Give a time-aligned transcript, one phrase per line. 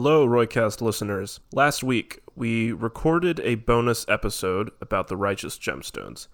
[0.00, 1.40] Hello, Roycast listeners.
[1.52, 6.28] Last week, we recorded a bonus episode about the Righteous Gemstones.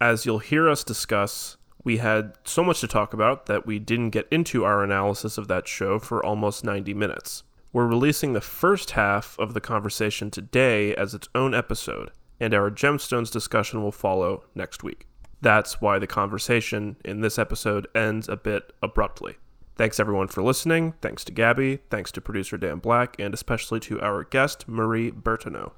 [0.00, 4.10] As you'll hear us discuss, we had so much to talk about that we didn't
[4.10, 7.42] get into our analysis of that show for almost 90 minutes.
[7.72, 12.70] We're releasing the first half of the conversation today as its own episode, and our
[12.70, 15.08] Gemstones discussion will follow next week.
[15.40, 19.38] That's why the conversation in this episode ends a bit abruptly.
[19.78, 20.94] Thanks everyone for listening.
[21.00, 21.78] Thanks to Gabby.
[21.88, 25.70] Thanks to producer Dan Black, and especially to our guest, Marie Bertineau.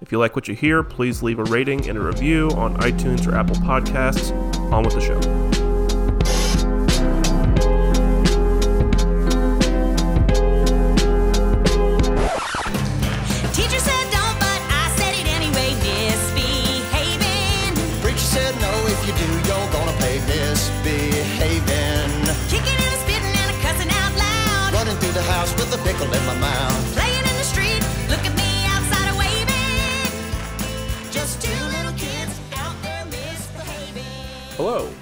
[0.00, 3.26] If you like what you hear, please leave a rating and a review on iTunes
[3.26, 4.30] or Apple Podcasts.
[4.72, 5.49] On with the show.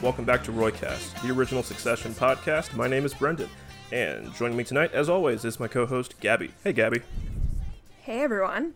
[0.08, 2.74] Welcome back to Roycast, the original Succession podcast.
[2.74, 3.50] My name is Brendan,
[3.92, 6.50] and joining me tonight, as always, is my co-host Gabby.
[6.64, 7.02] Hey, Gabby.
[8.00, 8.72] Hey everyone.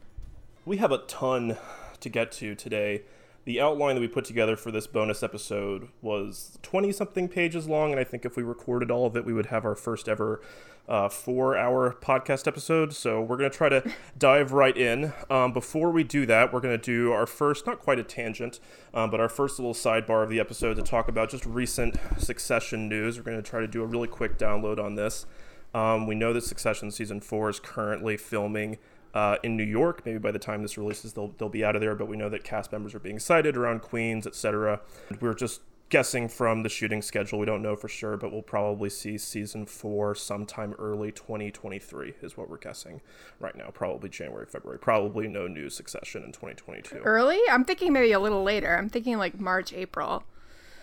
[0.66, 1.56] We have a ton
[2.00, 3.04] to get to today.
[3.44, 7.90] The outline that we put together for this bonus episode was 20 something pages long,
[7.90, 10.40] and I think if we recorded all of it, we would have our first ever
[10.88, 12.92] uh, four hour podcast episode.
[12.92, 15.12] So we're going to try to dive right in.
[15.28, 18.60] Um, before we do that, we're going to do our first, not quite a tangent,
[18.94, 22.88] um, but our first little sidebar of the episode to talk about just recent succession
[22.88, 23.16] news.
[23.16, 25.26] We're going to try to do a really quick download on this.
[25.74, 28.78] Um, we know that Succession season four is currently filming
[29.14, 30.02] uh, in New York.
[30.04, 31.94] Maybe by the time this releases, they'll they'll be out of there.
[31.94, 34.80] But we know that cast members are being sighted around Queens, etc.
[35.20, 35.60] We're just
[35.92, 37.38] guessing from the shooting schedule.
[37.38, 42.34] We don't know for sure, but we'll probably see season four sometime early 2023 is
[42.34, 43.02] what we're guessing
[43.38, 43.68] right now.
[43.74, 44.78] Probably January, February.
[44.78, 46.96] Probably no new Succession in 2022.
[46.96, 47.38] Early?
[47.50, 48.74] I'm thinking maybe a little later.
[48.74, 50.24] I'm thinking like March, April.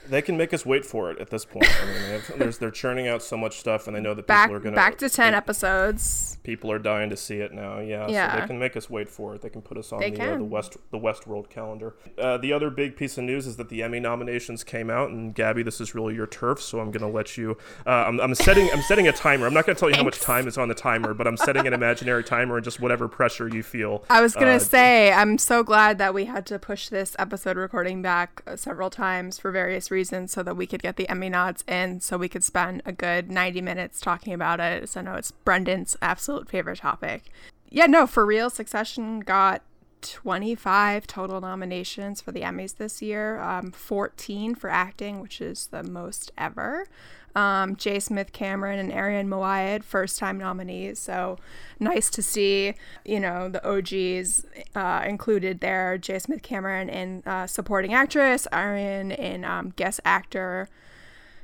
[0.07, 1.67] They can make us wait for it at this point.
[1.81, 4.25] I mean, they have, there's, they're churning out so much stuff, and they know that
[4.27, 6.37] Back people are gonna back to 10 they- episodes.
[6.43, 7.79] people are dying to see it now.
[7.79, 9.41] Yeah, so they can make us wait for it.
[9.41, 10.43] They can put us on They the, uh, the.
[10.43, 11.95] West the Westworld calendar.
[12.17, 15.35] Uh, the other big piece of news is that the Emmy nominations came out, and
[15.35, 17.55] Gabby, this is really your turf, so I'm gonna let you.
[17.85, 19.45] Uh, I'm, I'm setting I'm setting a timer.
[19.45, 21.67] I'm not gonna tell you how much time is on the timer, but I'm setting
[21.67, 24.03] an imaginary timer and just whatever pressure you feel.
[24.09, 27.15] I was going to uh, say, I'm so glad that we had to push this
[27.19, 31.09] episode recording back uh, several times for various reasons so that we could get the
[31.09, 34.89] Emmy nods in so we could spend a good 90 minutes talking about it.
[34.89, 37.23] So, no, it's Brendan's absolute favorite topic.
[37.69, 39.61] Yeah, no, for real, Succession got
[40.01, 45.83] 25 total nominations for the Emmys this year, um, 14 for acting, which is the
[45.83, 46.87] most ever.
[47.35, 47.99] Um, J.
[47.99, 50.99] Smith Cameron and Arian Moayed, first time nominees.
[50.99, 51.37] So
[51.79, 52.73] nice to see,
[53.05, 54.45] you know, the OGs
[54.75, 55.97] uh, included there.
[55.97, 56.19] J.
[56.19, 60.67] Smith Cameron in uh, supporting actress, Arian in um, guest actor.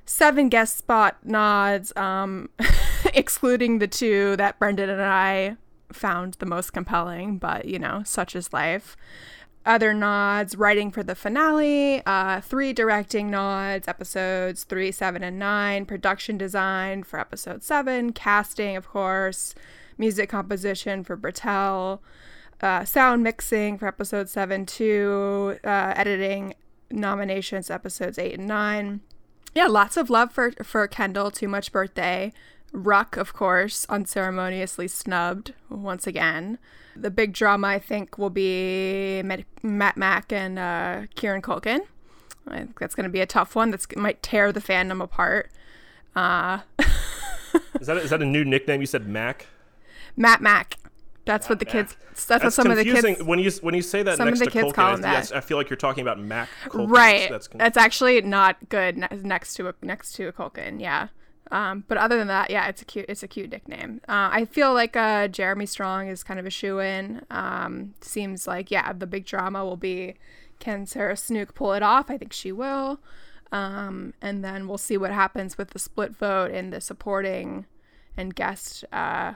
[0.08, 2.50] Seven guest spot nods, um,
[3.14, 5.58] excluding the two that Brendan and I
[5.92, 8.96] found the most compelling, but you know, such is life.
[9.66, 15.86] Other nods, writing for the finale, uh, three directing nods, episodes three, seven, and nine,
[15.88, 19.56] production design for episode seven, casting, of course,
[19.98, 22.00] music composition for Britell,
[22.62, 26.54] uh, sound mixing for episode seven, two, uh, editing
[26.92, 29.02] nominations, episodes eight and nine.
[29.56, 31.32] Yeah, lots of love for for Kendall.
[31.32, 32.34] Too much birthday.
[32.72, 36.60] Ruck, of course, unceremoniously snubbed once again.
[36.96, 41.82] The big drama, I think, will be Matt, Matt Mack and uh, Kieran Culkin.
[42.48, 43.72] I think that's going to be a tough one.
[43.72, 45.52] That's might tear the fandom apart.
[46.16, 46.60] Uh,
[47.80, 48.82] Is that is that a new nickname?
[48.82, 49.48] You said Mac.
[50.16, 50.78] Matt Mack.
[51.26, 51.72] That's what the Mac.
[51.72, 51.98] kids.
[52.28, 52.98] That's, what some confusing.
[52.98, 53.24] of the kids.
[53.24, 54.94] when you when you say that some of next the to kids Culkin, call I,
[54.94, 55.38] him yes, that.
[55.38, 56.50] I feel like you're talking about Mac.
[56.66, 56.90] Culkin.
[56.90, 61.08] right That's, that's, actually not good next to a next to a Culkin yeah
[61.52, 64.02] um, but other than that yeah it's a cute it's a cute nickname.
[64.08, 68.72] Uh, i feel like uh, jeremy strong is kind of a shoe-in um, seems like
[68.72, 70.16] yeah the big drama will be
[70.60, 72.10] can sarah snook pull it off?
[72.10, 73.00] I think she will.
[73.52, 77.66] Um, and then we'll see what happens with the split vote in the supporting
[78.18, 79.34] and guest uh,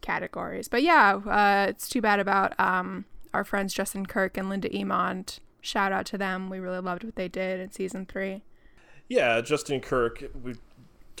[0.00, 0.68] categories.
[0.68, 3.04] But yeah uh, it's too bad about um,
[3.34, 5.40] our friends justin kirk and linda emond.
[5.60, 6.48] Shout out to them.
[6.48, 8.42] We really loved what they did in season three.
[9.08, 10.24] Yeah, Justin Kirk.
[10.42, 10.54] We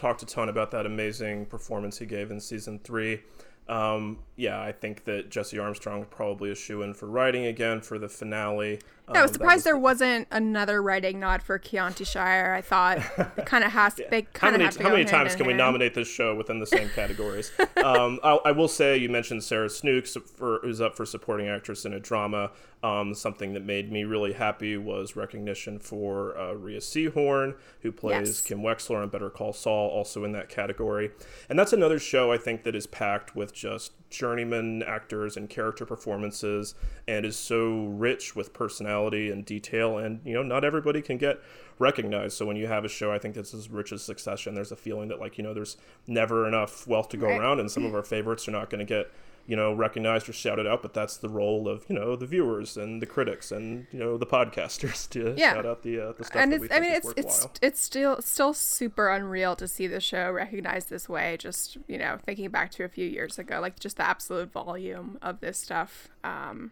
[0.00, 3.20] talked a ton about that amazing performance he gave in season three.
[3.68, 8.00] Um, yeah, I think that Jesse Armstrong probably a shoe in for writing again for
[8.00, 8.80] the finale.
[9.12, 12.52] Yeah, I was Um, surprised was- there wasn't another writing nod for Keontae Shire.
[12.52, 12.98] I thought
[13.36, 13.94] it kind of has.
[13.94, 16.34] They How kind of have to how many hand times can we nominate this show
[16.34, 17.52] within the same categories?
[17.76, 21.84] um, I, I will say you mentioned Sarah Snooks for, who's up for supporting actress
[21.84, 22.50] in a drama.
[22.82, 28.28] Um, something that made me really happy was recognition for uh, Rhea Seehorn, who plays
[28.28, 28.40] Yes.
[28.40, 31.10] Kim Wexler on Better Call Saul, also in that category.
[31.50, 35.84] And that's another show I think that is packed with just journeyman actors and character
[35.84, 36.74] performances,
[37.06, 39.98] and is so rich with personality and detail.
[39.98, 41.38] And you know, not everybody can get
[41.78, 42.34] recognized.
[42.38, 44.54] So when you have a show, I think that's as rich as Succession.
[44.54, 47.38] There's a feeling that like you know, there's never enough wealth to go Right.
[47.40, 49.10] around, and some of our favorites are not going to get
[49.46, 50.82] you know recognized or shouted out.
[50.82, 54.16] But that's the role of you know the viewers and the critics and you know
[54.16, 55.54] the podcasters to Yeah.
[55.54, 58.54] shout out the uh, the stuff and it's i mean it's it's it's still still
[58.54, 62.84] super unreal to see the show recognized this way just you know thinking back to
[62.84, 66.70] a few years ago like just the absolute volume of this stuff um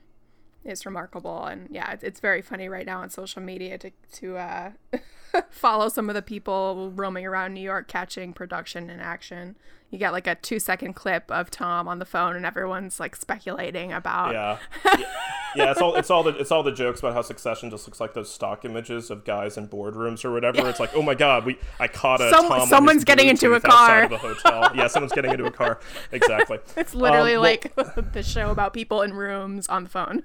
[0.64, 4.36] is remarkable and yeah it's, it's very funny right now on social media to to
[4.36, 4.70] uh
[5.50, 9.56] follow some of the people roaming around new york catching production in action
[9.90, 13.16] you get like a two second clip of tom on the phone and everyone's like
[13.16, 14.58] speculating about Yeah.
[14.84, 15.04] yeah,
[15.56, 15.70] yeah.
[15.70, 18.12] It's all it's all the it's all the jokes about how Succession just looks like
[18.12, 20.68] those stock images of guys in boardrooms or whatever.
[20.68, 23.60] It's like, oh my god, we I caught a Some- Tom someone's getting into a
[23.60, 24.02] car.
[24.04, 24.70] of a hotel.
[24.74, 25.80] Yeah, someone's getting into a car.
[26.12, 26.58] Exactly.
[26.76, 30.22] it's literally Um, well- like the show about people in rooms on the phone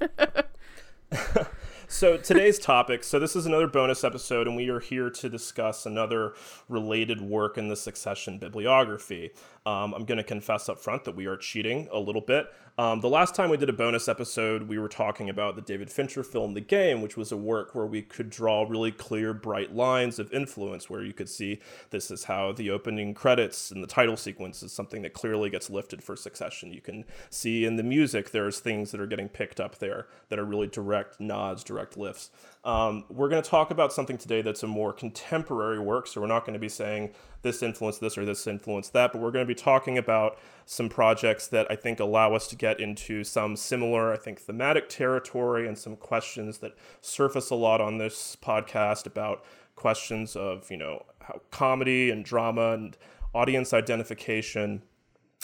[1.88, 3.04] So today's topic.
[3.04, 6.34] So this is another bonus episode, and we are here to discuss another
[6.70, 9.32] related work in the Succession bibliography.
[9.66, 12.48] Um, I'm going to confess up front that we are cheating a little bit.
[12.76, 15.92] Um, the last time we did a bonus episode, we were talking about the David
[15.92, 19.76] Fincher film The Game, which was a work where we could draw really clear, bright
[19.76, 21.60] lines of influence, where you could see
[21.92, 25.70] this is how the opening credits and the title sequence is something that clearly gets
[25.70, 26.74] lifted for Succession.
[26.74, 30.40] You can see in the music there's things that are getting picked up there that
[30.40, 32.32] are really direct nods, direct lifts.
[32.66, 36.28] Um, we're going to talk about something today that's a more contemporary work, so we're
[36.28, 37.12] not going to be saying
[37.42, 40.88] this influenced this or this influenced that, but we're going to be talking about some
[40.88, 45.68] projects that I think allow us to get into some similar, I think, thematic territory
[45.68, 49.44] and some questions that surface a lot on this podcast about
[49.76, 52.98] questions of, you know, how comedy and drama and
[53.34, 54.84] audience identification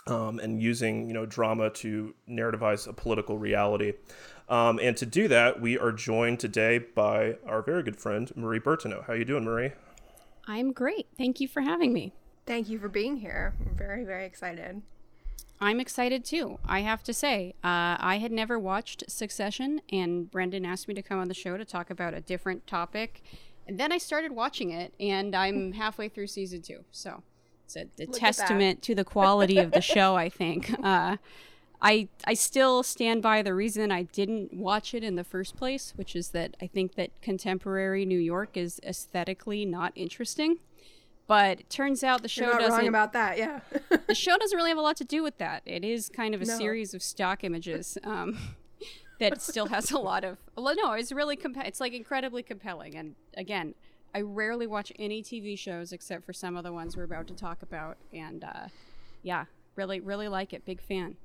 [0.07, 3.94] um, and using you know drama to narrativize a political reality.
[4.50, 8.60] Um, and to do that, we are joined today by our very good friend Marie
[8.60, 9.06] Bertineau.
[9.06, 9.72] How are you doing, Marie?
[10.48, 11.07] I'm great.
[11.18, 12.13] Thank you for having me.
[12.48, 13.54] Thank you for being here.
[13.63, 14.81] I'm very, very excited.
[15.62, 16.57] I'm excited too.
[16.66, 21.04] I have to say, uh, I had never watched Succession, and Brendan asked me to
[21.04, 23.22] come on the show to talk about a different topic.
[23.68, 26.86] And then I started watching it, and I'm halfway through season two.
[26.92, 27.22] So
[27.66, 30.74] it's a, a testament to the quality of the show, I think.
[30.84, 31.18] Uh,
[31.81, 35.93] I I still stand by the reason I didn't watch it in the first place,
[35.95, 40.57] which is that I think that contemporary New York is aesthetically not interesting.
[41.27, 43.59] But it turns out the show doesn't wrong about that, yeah.
[44.07, 45.61] the show doesn't really have a lot to do with that.
[45.63, 46.57] It is kind of a No.
[46.57, 48.35] series of stock images um,
[49.19, 50.37] that still has a lot of.
[50.57, 52.95] well, No, it's really compa- It's like incredibly compelling.
[52.95, 53.75] And again,
[54.15, 57.35] I rarely watch any TV shows except for some of the ones we're about to
[57.35, 57.97] talk about.
[58.11, 58.69] And uh,
[59.21, 59.45] yeah,
[59.75, 60.65] really, really like it.
[60.65, 61.15] Big fan.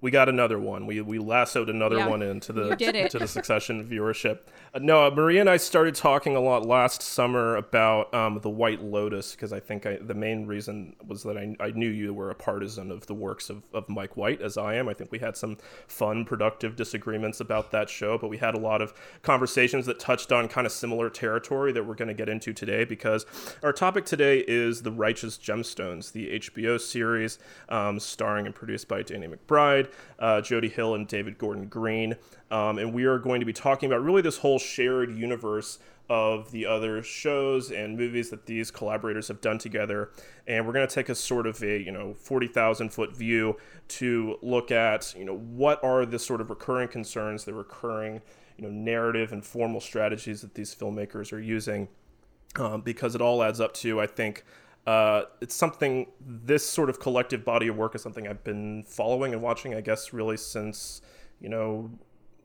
[0.00, 0.86] We got another one.
[0.86, 2.76] We we lassoed another Yeah, one into the
[3.10, 4.40] to the Succession viewership.
[4.74, 8.48] Uh, no, uh, Maria and I started talking a lot last summer about um, the
[8.48, 12.14] White Lotus because I think I, the main reason was that I, I knew you
[12.14, 14.88] were a partisan of the works of, of Mike White as I am.
[14.88, 18.58] I think we had some fun, productive disagreements about that show, but we had a
[18.58, 22.28] lot of conversations that touched on kind of similar territory that we're going to get
[22.28, 23.26] into today because
[23.62, 27.38] our topic today is The Righteous Gemstones, the HBO series
[27.68, 32.16] um, starring and produced by Danny McBride, uh, Jody Hill, and David Gordon Green.
[32.50, 35.78] Um, and we are going to be talking about really this whole shared universe
[36.10, 40.10] of the other shows and movies that these collaborators have done together.
[40.48, 43.56] And we're going to take a sort of a, you know, 40,000 foot view
[43.88, 48.22] to look at, you know, what are the sort of recurring concerns, the recurring,
[48.56, 51.86] you know, narrative and formal strategies that these filmmakers are using
[52.56, 54.44] um, because it all adds up to, I think,
[54.86, 59.32] uh, it's something, this sort of collective body of work is something I've been following
[59.32, 61.02] and watching, I guess, really since,
[61.40, 61.90] you know,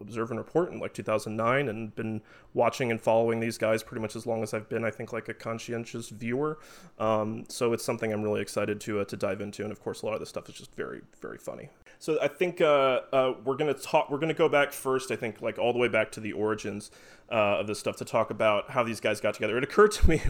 [0.02, 2.22] Observe and Report in like 2009 and been
[2.54, 5.30] watching and following these guys pretty much as long as I've been, I think, like
[5.30, 6.60] a conscientious viewer.
[7.00, 9.64] Um, so it's something I'm really excited to uh, to dive into.
[9.64, 11.70] And of course, a lot of this stuff is just very, very funny.
[12.00, 14.10] So I think uh, uh, we're gonna talk.
[14.10, 15.12] We're gonna go back first.
[15.12, 16.92] I think like all the way back to the origins
[17.32, 19.58] uh, of this stuff to talk about how these guys got together.
[19.58, 20.22] It occurred to me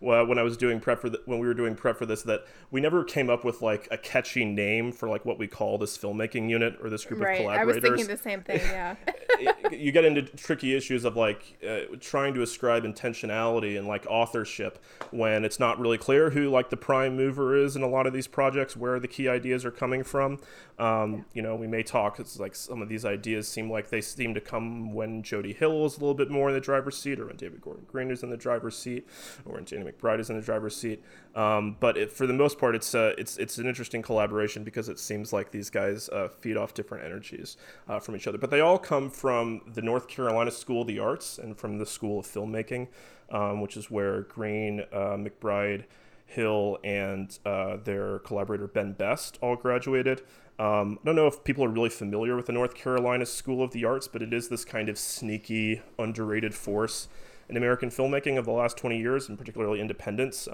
[0.00, 2.44] when I was doing prep for the, when we were doing prep for this that
[2.70, 5.98] we never came up with like a catchy name for like what we call this
[5.98, 7.32] filmmaking unit or this group Right.
[7.32, 7.84] of collaborators.
[7.84, 8.60] I was thinking the same thing.
[8.60, 8.94] Yeah.
[9.70, 14.82] you get into tricky issues of like uh, trying to ascribe intentionality and like authorship
[15.10, 18.12] when it's not really clear who like the prime mover is in a lot of
[18.12, 20.38] these projects where the key ideas are coming from.
[20.78, 24.00] Um, you know we may talk it's like some of these ideas seem like they
[24.00, 27.18] seem to come when jody hill is a little bit more in the driver's seat
[27.18, 29.06] or when david gordon green is in the driver's seat
[29.44, 31.02] or when danny mcbride is in the driver's seat
[31.38, 34.88] um, but it, for the most part it's uh, it's it's an interesting collaboration because
[34.88, 37.56] it seems like these guys uh, feed off different energies
[37.88, 40.98] uh, from each other but they all come from the north carolina school of the
[40.98, 42.88] arts and from the school of filmmaking
[43.30, 45.84] um, which is where green uh, mcbride
[46.26, 50.20] hill and uh, their collaborator ben best all graduated
[50.58, 53.70] um, I don't know if people are really familiar with the North Carolina School of
[53.70, 57.06] the Arts, but it is this kind of sneaky, underrated force
[57.48, 60.48] in American filmmaking of the last 20 years, and particularly independence.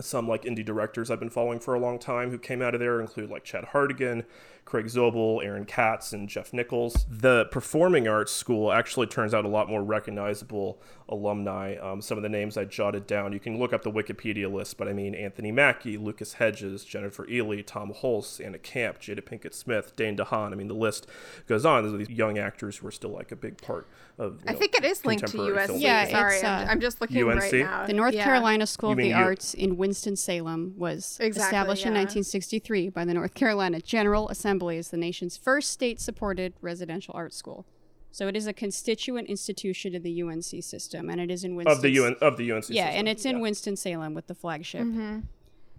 [0.00, 2.80] Some like indie directors I've been following for a long time who came out of
[2.80, 4.24] there include like Chad Hartigan,
[4.64, 7.04] Craig Zobel, Aaron Katz, and Jeff Nichols.
[7.08, 11.76] The performing arts school actually turns out a lot more recognizable alumni.
[11.76, 14.78] Um, some of the names I jotted down, you can look up the Wikipedia list,
[14.78, 19.52] but I mean Anthony Mackie, Lucas Hedges, Jennifer Ehle, Tom Hulce, Anna Camp, Jada Pinkett
[19.52, 20.52] Smith, Dane DeHaan.
[20.52, 21.06] I mean, the list
[21.46, 21.84] goes on.
[21.98, 23.86] These these young actors who are still like a big part
[24.18, 24.34] of.
[24.36, 25.70] you I know, think it is linked to contemporary USC.
[25.74, 25.80] filmmaking.
[25.82, 27.52] Yeah, Sorry, it's, I'm, uh, I'm just looking right UNC?
[27.52, 27.86] now.
[27.86, 28.24] The North Yeah.
[28.24, 33.04] Carolina School of the mean you- Arts in Winston-Salem was Exactly, established in 1963 by
[33.04, 37.66] the North Carolina General Assembly as the nation's first state-supported residential art school.
[38.10, 41.76] So it is a constituent institution of the UNC system, and it is in Winston.
[41.76, 42.64] of the UN of the UNC.
[42.68, 42.98] Yeah, system.
[43.00, 43.42] and it's in Yeah.
[43.42, 44.86] Winston Salem with the flagship,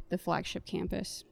[0.09, 1.23] the flagship campus.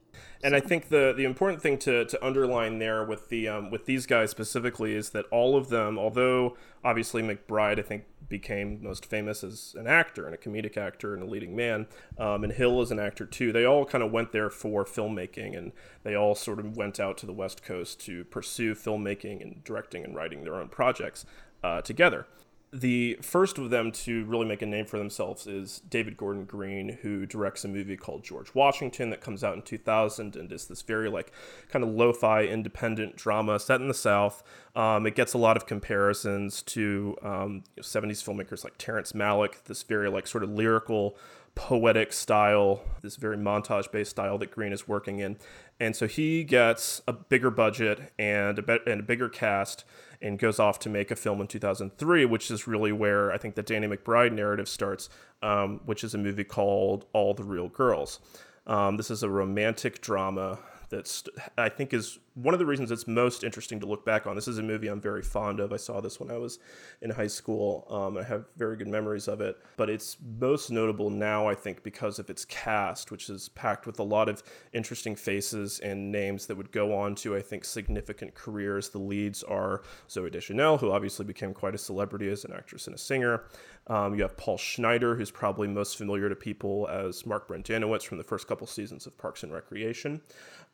[0.42, 3.84] And I think the the important thing to, to underline there with the um, with
[3.84, 8.04] these guys specifically is that all of them, although obviously McBride I think
[8.38, 11.86] became most famous as an actor and a comedic actor and a leading man,
[12.18, 13.52] um, and Hill is an actor too.
[13.52, 15.70] They all kind of went there for filmmaking, and
[16.02, 20.02] they all sort of went out to the West Coast to pursue filmmaking and directing
[20.02, 21.24] and writing their own projects
[21.62, 22.26] uh, together
[22.74, 26.98] the first of them to really make a name for themselves is David Gordon Green,
[27.02, 30.82] who directs a movie called George Washington that comes out in 2000 and is this
[30.82, 31.30] very like
[31.68, 34.42] kind of lo-fi independent drama set in the South.
[34.74, 39.84] Um, it gets a lot of comparisons to um, 70s filmmakers like Terrence Malick, this
[39.84, 41.16] very like sort of lyrical
[41.54, 45.36] poetic style, this very montage based style that Green is working in.
[45.80, 49.84] And so he gets a bigger budget and a, be- and a bigger cast
[50.22, 53.56] and goes off to make a film in 2003, which is really where I think
[53.56, 55.08] the Danny McBride narrative starts,
[55.42, 58.20] um, which is a movie called All the Real Girls.
[58.66, 61.24] Um, this is a romantic drama that's
[61.58, 64.34] I think is one of the reasons it's most interesting to look back on.
[64.34, 65.72] This is a movie I'm very fond of.
[65.72, 66.58] I saw this when I was
[67.00, 67.86] in high school.
[67.88, 71.84] Um, I have very good memories of it, but it's most notable now I think
[71.84, 76.46] because of its cast, which is packed with a lot of interesting faces and names
[76.46, 78.88] that would go on to I think significant careers.
[78.88, 82.96] The leads are Zooey Deschanel, who obviously became quite a celebrity as an actress and
[82.96, 83.44] a singer.
[83.86, 88.18] Um, you have Paul Schneider, who's probably most familiar to people as Mark Brendanawicz from
[88.18, 90.22] the first couple seasons of Parks and Recreation.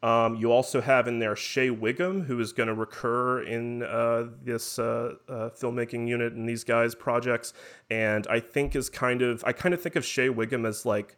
[0.02, 4.28] Um, you also have in there Shea Whigham, who is going to recur in uh,
[4.44, 7.52] this uh, uh, filmmaking unit and these guys' projects,
[7.90, 11.16] and I think is kind of I kind of think of Shea Whigham as like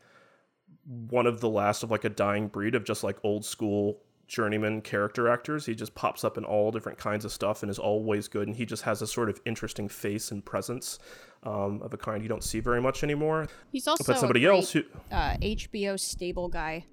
[0.87, 4.81] one of the last of like a dying breed of just like old school journeyman
[4.81, 5.67] character actors.
[5.67, 8.49] He just pops up in all different kinds of stuff and is always good.
[8.49, 10.99] And he just has a sort of interesting face and presence
[11.43, 13.49] um, of a kind you don't see very much anymore.
[13.71, 16.87] He's also But somebody a great, else who uh, HBO stable guy.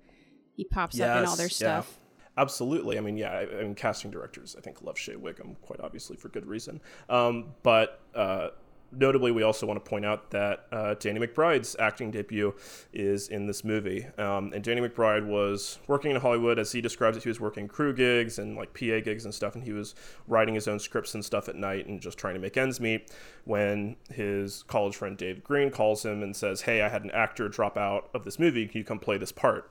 [0.58, 1.98] He pops up in all their stuff.
[1.98, 2.09] yeah.
[2.40, 2.98] Absolutely.
[2.98, 6.16] I mean, yeah, I, I mean, casting directors, I think, love Shea Whigham, quite obviously,
[6.16, 6.80] for good reason.
[7.10, 8.52] Um, but uh,
[8.94, 12.56] notably, we also want to point out that uh, Danny McBride's acting debut
[12.94, 14.08] is in this movie.
[14.18, 17.68] Um, and Danny McBride was working in Hollywood, as he describes it, he was working
[17.68, 19.94] crew gigs and like PA gigs and stuff, and he was
[20.26, 23.12] writing his own scripts and stuff at night and just trying to make ends meet
[23.44, 27.50] when his college friend Dave Green calls him and says, Hey, I had an actor
[27.50, 28.66] drop out of this movie.
[28.66, 29.70] Can you come play this part?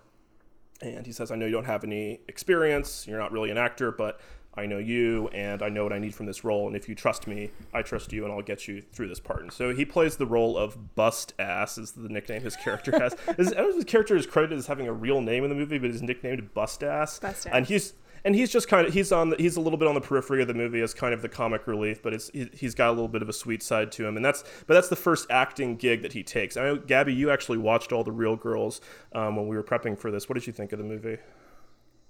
[0.80, 3.90] And he says, I know you don't have any experience, you're not really an actor,
[3.90, 4.20] but
[4.58, 6.66] I know you, and I know what I need from this role.
[6.66, 9.42] And if you trust me, I trust you, and I'll get you through this part.
[9.42, 13.14] And so he plays the role of Bust Ass, is the nickname his character has.
[13.36, 15.50] his, I don't know if his character is credited as having a real name in
[15.50, 17.20] the movie, but he's nicknamed Bust Ass.
[17.20, 17.94] Bust And he's
[18.28, 20.42] and he's just kind of he's on the, he's a little bit on the periphery
[20.42, 22.92] of the movie as kind of the comic relief, but it's he, he's got a
[22.92, 25.76] little bit of a sweet side to him, and that's but that's the first acting
[25.76, 26.54] gig that he takes.
[26.54, 28.82] I know Gabby, you actually watched all the Real Girls
[29.14, 30.28] um, when we were prepping for this.
[30.28, 31.16] What did you think of the movie?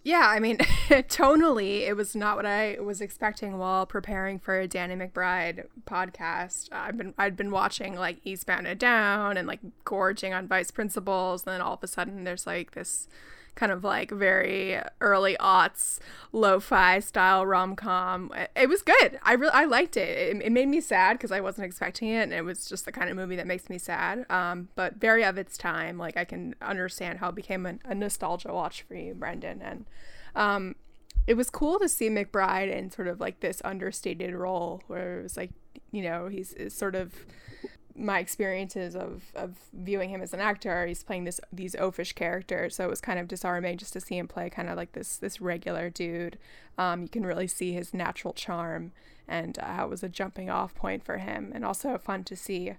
[0.03, 0.57] Yeah, I mean,
[0.89, 6.69] tonally, it was not what I was expecting while preparing for a Danny McBride podcast.
[6.73, 11.47] I've been I'd been watching like Eastbound and Down and like gorging on Vice Principals,
[11.47, 13.07] and then all of a sudden there's like this
[13.59, 15.99] kind of like very early aughts
[16.31, 18.33] lo-fi style rom-com.
[18.55, 19.19] It was good.
[19.23, 20.37] I really I liked it.
[20.37, 22.93] It, it made me sad because I wasn't expecting it, and it was just the
[22.93, 24.25] kind of movie that makes me sad.
[24.31, 25.99] Um, but very of its time.
[25.99, 29.87] Like I can understand how it became a, a nostalgia watch for you, Brendan, and
[30.37, 30.77] um,
[31.27, 35.23] it was cool to see McBride in sort of like this understated role where it
[35.25, 35.51] was like,
[35.91, 37.13] you know, he's is sort of
[37.99, 40.87] my experiences of, of viewing him as an actor.
[40.87, 44.17] He's playing this these oafish characters, so it was kind of disarming just to see
[44.17, 46.39] him play kind of like this this regular dude.
[46.77, 48.93] Um, you can really see his natural charm
[49.27, 52.73] and uh, it was a jumping off point for him, and also fun to see,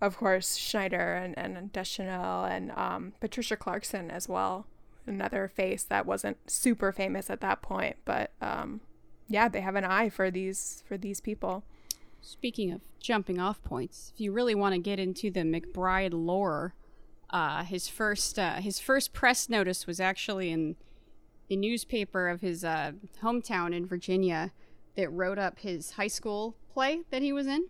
[0.00, 4.66] of course, Schneider and and Deschanel and um, Patricia Clarkson as well
[5.06, 8.80] another face that wasn't super famous at that point but um
[9.28, 11.64] yeah they have an eye for these for these people
[12.20, 16.74] Speaking of jumping off points, if you really want to get into the McBride lore,
[17.30, 20.76] uh, his first uh, his first press notice was actually in
[21.48, 22.92] the newspaper of his uh,
[23.22, 24.52] hometown in Virginia
[24.96, 27.66] that wrote up his high school play that he was in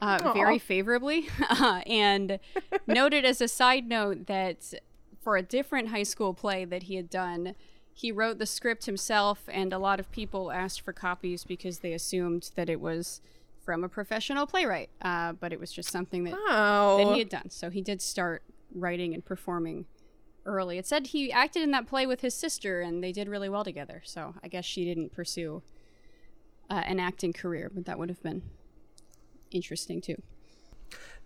[0.00, 1.28] uh, very favorably,
[1.86, 2.38] and
[2.86, 4.74] noted as a side note that
[5.20, 7.54] for a different high school play that he had done.
[7.96, 11.92] He wrote the script himself, and a lot of people asked for copies because they
[11.92, 13.20] assumed that it was
[13.64, 16.34] from a professional playwright, uh, but it was just something that,
[16.98, 17.50] that he had done.
[17.50, 18.42] So he did start
[18.74, 19.86] writing and performing
[20.44, 20.78] early.
[20.78, 23.64] It said he acted in that play with his sister, and they did really well
[23.64, 24.02] together.
[24.04, 25.62] So I guess she didn't pursue
[26.70, 28.42] uh, an acting career, but that would have been
[29.50, 30.20] interesting too.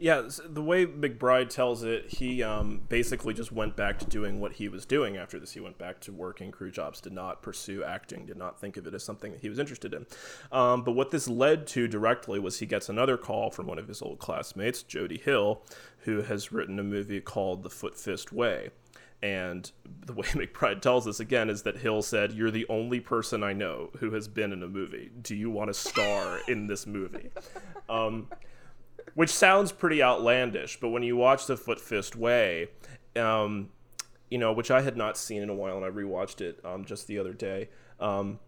[0.01, 4.53] Yeah, the way McBride tells it, he um, basically just went back to doing what
[4.53, 5.53] he was doing after this.
[5.53, 8.87] He went back to working crew jobs, did not pursue acting, did not think of
[8.87, 10.07] it as something that he was interested in.
[10.53, 13.89] Um, but what this led to directly was he gets another call from one of
[13.89, 15.63] his old classmates, Jody Hill,
[16.01, 18.71] who has written a movie called The Foot Fist Way.
[19.21, 19.71] And
[20.07, 23.53] the way McBride tells us again is that Hill said, You're the only person I
[23.53, 25.11] know who has been in a movie.
[25.23, 27.31] Do you want to star in this movie?
[27.91, 28.29] Um,
[29.19, 32.69] which sounds pretty outlandish, but when you watch The Foot Fist Way,
[33.17, 33.69] um,
[34.31, 36.85] you know, which I had not seen in a while, and I rewatched it um,
[36.85, 37.69] just the other day.
[37.99, 38.39] Um,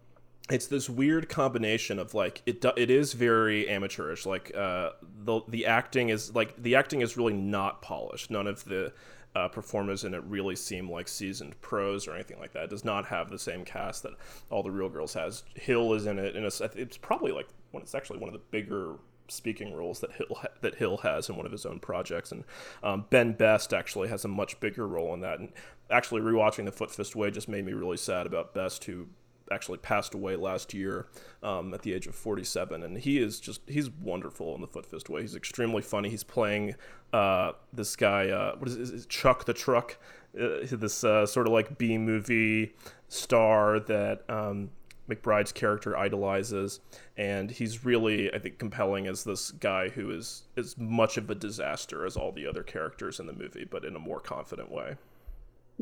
[0.49, 2.63] it's this weird combination of like it.
[2.77, 4.25] It is very amateurish.
[4.25, 4.91] Like uh,
[5.25, 8.31] the the acting is like the acting is really not polished.
[8.31, 8.93] None of the
[9.35, 12.63] uh, performers in it really seem like seasoned pros or anything like that.
[12.63, 14.13] It does not have the same cast that
[14.49, 15.43] all the Real Girls has.
[15.53, 17.83] Hill is in it, and it's, it's probably like one.
[17.83, 18.95] It's actually one of the bigger
[19.31, 22.43] speaking roles that Hill ha- that Hill has in one of his own projects, and
[22.83, 25.39] um, Ben Best actually has a much bigger role in that.
[25.39, 25.49] And
[25.89, 29.07] actually, rewatching The Foot Fist Way just made me really sad about Best, who
[29.51, 31.07] actually passed away last year
[31.43, 34.85] um, at the age of 47 and he is just he's wonderful in the foot
[34.85, 35.21] fist way.
[35.21, 36.09] He's extremely funny.
[36.09, 36.75] He's playing
[37.11, 39.97] uh, this guy uh, what is it, chuck the truck?
[40.33, 42.73] Uh, this uh, sort of like b movie
[43.09, 44.69] star that um,
[45.13, 46.79] mcbride's character idolizes
[47.17, 51.35] and he's really i think compelling as this guy who is as much of a
[51.35, 54.95] disaster as all the other characters in the movie but in a more confident way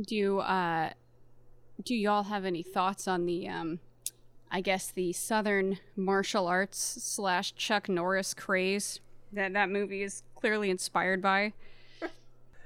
[0.01, 0.91] Do you, uh,
[1.83, 3.79] do y'all have any thoughts on the, um,
[4.51, 8.99] I guess the Southern martial arts slash Chuck Norris craze
[9.33, 11.53] that that movie is clearly inspired by?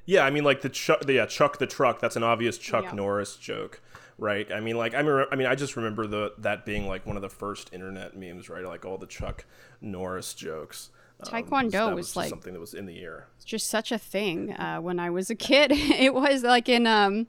[0.06, 2.02] Yeah, I mean, like the Chuck, the, yeah, Chuck the truck.
[2.02, 2.92] That's an obvious Chuck Yeah.
[2.94, 3.82] Norris joke,
[4.18, 4.52] right?
[4.52, 7.16] I mean, like I mean, I mean, I just remember the that being like one
[7.16, 8.64] of the first internet memes, right?
[8.64, 9.46] Like all the Chuck
[9.82, 10.90] Norris jokes.
[11.20, 13.28] Um, Taekwondo so that was, like- something that was in the air.
[13.38, 15.72] It's just such a thing uh, when I was a kid.
[15.74, 17.28] it was like in um,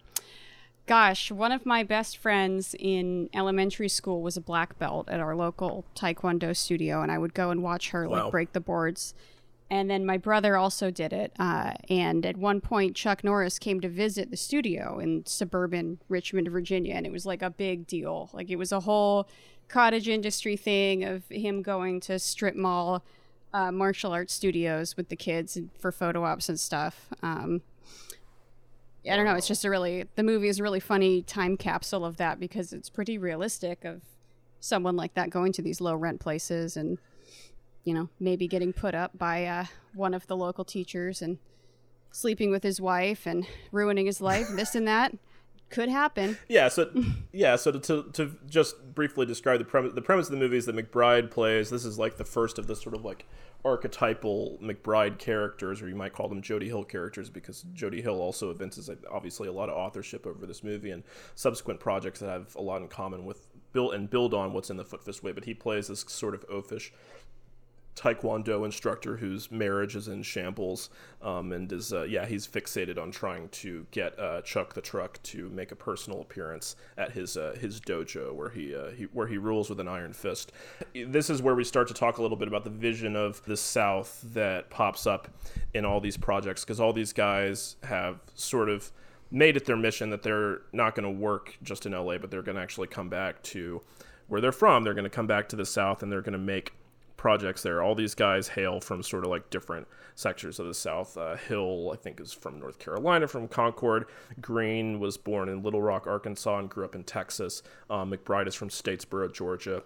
[0.86, 5.34] gosh, one of my best friends in elementary school was a black belt at our
[5.34, 8.24] local taekwondo studio, and I would go and watch her Wow.
[8.24, 9.14] like break the boards.
[9.70, 11.32] And then my brother also did it.
[11.38, 16.48] Uh, and at one point, Chuck Norris came to visit the studio in suburban Richmond,
[16.48, 18.30] Virginia, and it was like a big deal.
[18.32, 19.28] Like it was a whole
[19.68, 23.02] cottage industry thing of him going to strip mall
[23.54, 27.08] uh, martial arts studios with the kids for photo ops and stuff.
[27.22, 27.62] Um,
[29.10, 29.34] I don't know.
[29.34, 32.72] It's just a really the movie is a really funny time capsule of that because
[32.72, 34.02] it's pretty realistic of
[34.60, 36.98] someone like that going to these low rent places and
[37.84, 41.38] you know maybe getting put up by uh, one of the local teachers and
[42.10, 45.16] sleeping with his wife and ruining his life this and that
[45.70, 46.90] could happen Yeah, so
[47.32, 50.56] yeah, so to, to, to just briefly describe the premise, the premise of the movie
[50.56, 51.70] is that McBride plays.
[51.70, 53.26] This is like the first of the sort of like
[53.64, 58.50] archetypal McBride characters, or you might call them Jody Hill characters, because Jody Hill also
[58.50, 61.02] evinces obviously a lot of authorship over this movie and
[61.34, 64.76] subsequent projects that have a lot in common with build and build on what's in
[64.76, 65.32] the Foot Fist Way.
[65.32, 66.90] But he plays this sort of oafish
[67.96, 70.90] taekwondo instructor whose marriage is in shambles
[71.22, 75.22] um, and is uh, yeah he's fixated on trying to get uh, Chuck the Truck
[75.24, 79.26] to make a personal appearance at his uh, his dojo where he, uh, he where
[79.26, 80.52] he rules with an iron fist.
[80.94, 83.56] This is where we start to talk a little bit about the vision of the
[83.56, 85.28] South that pops up
[85.72, 88.90] in all these projects because all these guys have sort of
[89.30, 92.42] made it their mission that they're not going to work just in LA but they're
[92.42, 93.80] going to actually come back to
[94.28, 94.84] where they're from.
[94.84, 96.72] They're going to come back to the South and they're going to make
[97.24, 97.82] projects there.
[97.82, 101.16] All these guys hail from sort of like different sectors of the South.
[101.16, 104.04] Uh, Hill, I think, is from North Carolina, from Concord.
[104.42, 107.62] Green was born in Little Rock, Arkansas, and grew up in Texas.
[107.88, 109.84] Um, McBride is from Statesboro, Georgia.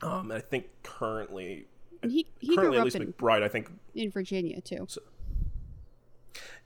[0.00, 1.66] Um, and I think currently,
[2.02, 4.86] he, he currently grew at up least in, McBride, I think, in virginia too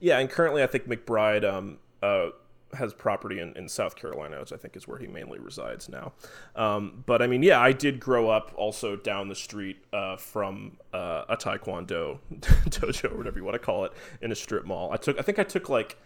[0.00, 2.26] yeah, and currently I think McBride um, uh,
[2.74, 6.12] has property in, in South Carolina, which I think is where he mainly resides now.
[6.56, 10.78] Um, but I mean, yeah, I did grow up also down the street uh, from
[10.92, 14.90] uh, a Taekwondo dojo, or whatever you want to call it, in a strip mall.
[14.92, 15.98] I took, I think I took like.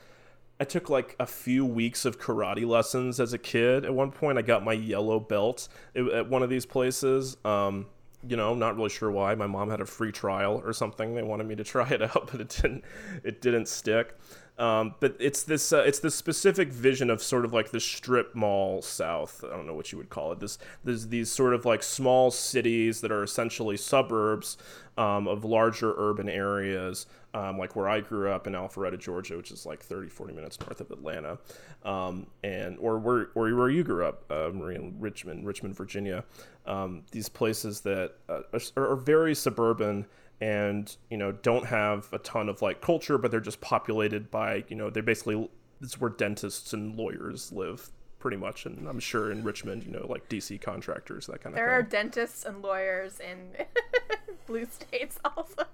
[0.61, 3.85] I took like a few weeks of karate lessons as a kid.
[3.85, 7.37] At one point, I got my yellow belt at one of these places.
[7.44, 7.87] Um,
[8.26, 9.35] you know, not really sure why.
[9.35, 11.14] My mom had a free trial or something.
[11.14, 12.85] They wanted me to try it out, but it didn't.
[13.22, 14.16] It didn't stick.
[14.59, 15.73] Um, but it's this.
[15.73, 19.44] Uh, it's this specific vision of sort of like the strip mall South.
[19.44, 20.40] I don't know what you would call it.
[20.40, 20.59] This.
[20.83, 24.59] There's these sort of like small cities that are essentially suburbs
[24.97, 27.07] um, of larger urban areas.
[27.35, 30.59] Um, like where I grew up in Alpharetta, Georgia, which is like 30, 40 minutes
[30.61, 31.38] north of Atlanta,
[31.85, 36.25] um, and or where, or where you grew up, uh, Maria, Richmond, Richmond, Virginia.
[36.66, 38.40] Um, these places that uh,
[38.77, 40.07] are, are very suburban
[40.40, 44.64] and you know don't have a ton of like culture, but they're just populated by
[44.68, 45.48] you know they're basically
[45.81, 50.05] it's where dentists and lawyers live pretty much, and I'm sure in Richmond, you know,
[50.09, 51.64] like DC contractors, that kind of thing.
[51.64, 53.64] There are dentists and lawyers in
[54.46, 55.64] blue states also.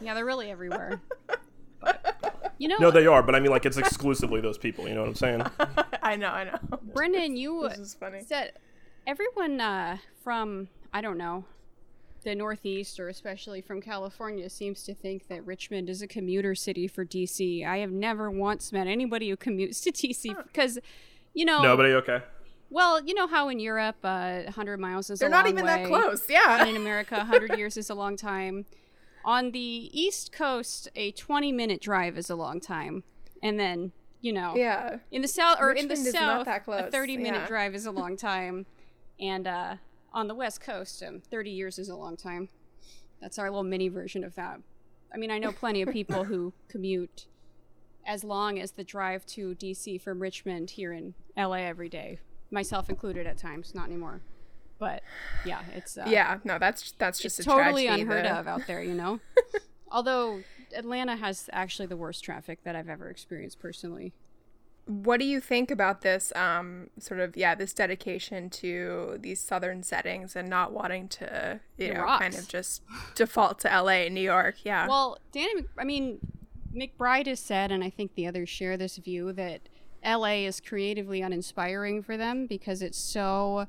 [0.00, 1.00] yeah they're really everywhere
[1.80, 4.88] but, you know no, they are, but I mean, like it's exclusively those people.
[4.88, 5.42] You know what I'm saying?
[6.02, 6.58] I know, I know.
[6.94, 8.22] brendan you This is funny.
[8.22, 8.52] said
[9.06, 11.44] everyone uh, from I don't know
[12.22, 16.86] the Northeast or especially from California seems to think that Richmond is a commuter city
[16.86, 17.66] for DC.
[17.66, 20.78] I have never once met anybody who commutes to DC because,
[21.34, 21.92] you know, Nobody.
[21.94, 22.22] Okay.
[22.70, 25.54] well, you know how in Europe, uh, 100 miles is a They're a not long
[25.54, 26.20] even that way, close.
[26.22, 26.66] and Yeah.
[26.66, 28.66] in America, 100 years is a long time.
[29.24, 33.02] On the East Coast, a 20 minute drive is a long time,
[33.42, 34.98] and then you know, Yeah.
[35.10, 37.46] in the south or in the Richmond is not south, a 30 minute yeah.
[37.46, 38.66] drive is a long time,
[39.18, 39.76] and uh,
[40.12, 42.48] on the West Coast, um, 30 years is a long time.
[43.20, 44.60] That's our little mini version of that.
[45.12, 47.26] I mean, I know plenty of people who commute
[48.06, 52.18] as long as the drive to DC from Richmond here in LA every day,
[52.50, 54.22] myself included at times, not anymore.
[54.78, 55.02] But
[55.44, 58.82] yeah, it's uh, Yeah, no, that's that's just totally tragedy, unheard the- of out there,
[58.82, 59.20] you know.
[59.92, 60.42] Although
[60.74, 64.14] Atlanta has actually the worst traffic that I've ever experienced personally.
[64.90, 69.82] What do you think about this um sort of yeah, this dedication to these southern
[69.82, 72.82] settings and not wanting to, you It know, kind of just
[73.14, 74.56] default to LA and New York?
[74.64, 74.88] Yeah.
[74.88, 76.18] Well, Danny, I mean,
[76.74, 79.68] McBride has said, and I think the others share this view that
[80.04, 83.66] LA is creatively uninspiring for them because it's so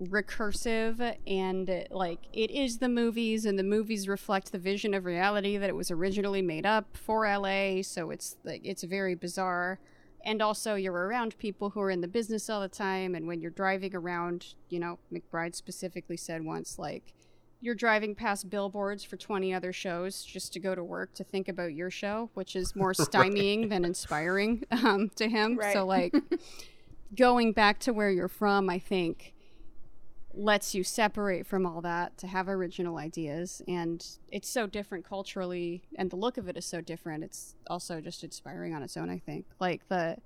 [0.00, 5.58] recursive and like it is the movies and the movies reflect the vision of reality
[5.58, 9.78] that it was originally made up for LA so it's like it's very bizarre
[10.24, 13.40] and also you're around people who are in the business all the time and when
[13.40, 17.12] you're driving around you know McBride specifically said once like
[17.62, 21.48] you're driving past billboards for 20 other shows just to go to work to think
[21.48, 25.58] about your show, which is more stymieing than inspiring um, to him.
[25.72, 26.12] So, like,
[27.16, 29.32] going back to where you're from, I think,
[30.34, 33.62] lets you separate from all that to have original ideas.
[33.68, 37.24] And it's so different culturally, and the look of it is so different.
[37.24, 39.46] It's also just inspiring on its own, I think.
[39.60, 40.18] Like, the.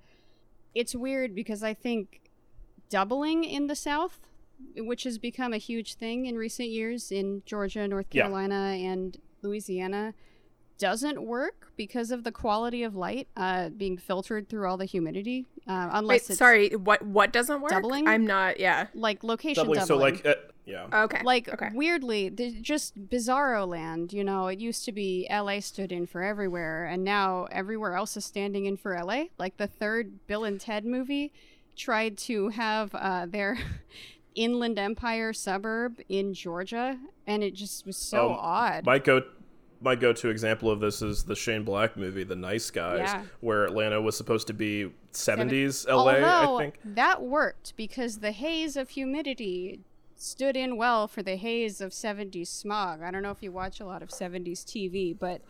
[0.75, 2.21] It's weird because I think
[2.89, 4.19] doubling in the South,
[4.75, 8.23] which has become a huge thing in recent years in Georgia, North Yeah.
[8.23, 10.13] Carolina, and Louisiana,
[10.77, 15.45] doesn't work because of the quality of light uh, being filtered through all the humidity.
[15.67, 16.69] Uh, unless Wait, it's sorry.
[16.69, 17.71] What what doesn't work?
[17.71, 18.07] Doubling?
[18.07, 18.59] I'm not.
[18.59, 18.87] Yeah.
[18.93, 20.15] like location Doubling, doubling.
[20.15, 20.87] so like, uh, yeah.
[20.93, 21.21] Okay.
[21.23, 21.69] like okay.
[21.73, 22.29] weirdly
[22.61, 27.05] just bizarro land you know it used to be la stood in for everywhere and
[27.05, 31.31] now everywhere else is standing in for la like the third bill and ted movie
[31.77, 33.57] tried to have uh, their
[34.35, 39.23] inland empire suburb in georgia and it just was so Um, odd My go
[39.81, 43.23] my go-to example of this is the Shane Black movie, The Nice Guys, Yeah.
[43.41, 46.79] where Atlanta was supposed to be 70s LA, Although I think.
[46.83, 49.81] that worked because the haze of humidity
[50.15, 53.01] stood in well for the haze of 70s smog.
[53.03, 55.41] I don't know if you watch a lot of 70s TV, but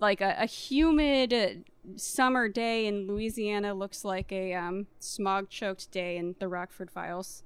[0.00, 1.64] like a, a humid
[1.96, 7.42] summer day in Louisiana looks like a um, smog choked day in the Rockford Files.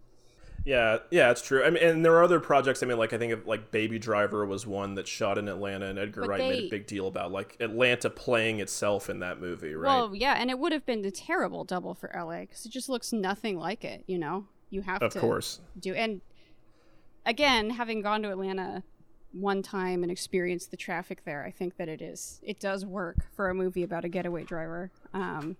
[0.64, 1.64] Yeah, yeah, it's true.
[1.64, 2.82] I mean, and there are other projects.
[2.82, 5.86] I mean, like I think of, like Baby Driver was one that shot in Atlanta,
[5.86, 9.40] and Edgar But Wright made a big deal about like Atlanta playing itself in that
[9.40, 9.88] movie, right?
[9.88, 12.88] Well, yeah, and it would have been a terrible double for LA because it just
[12.88, 14.46] looks nothing like it, you know?
[14.72, 15.20] You have of to.
[15.20, 15.60] course.
[15.78, 16.22] do and
[17.26, 18.82] again having gone to atlanta
[19.32, 23.18] one time and experienced the traffic there i think that it is it does work
[23.36, 25.58] for a movie about a getaway driver um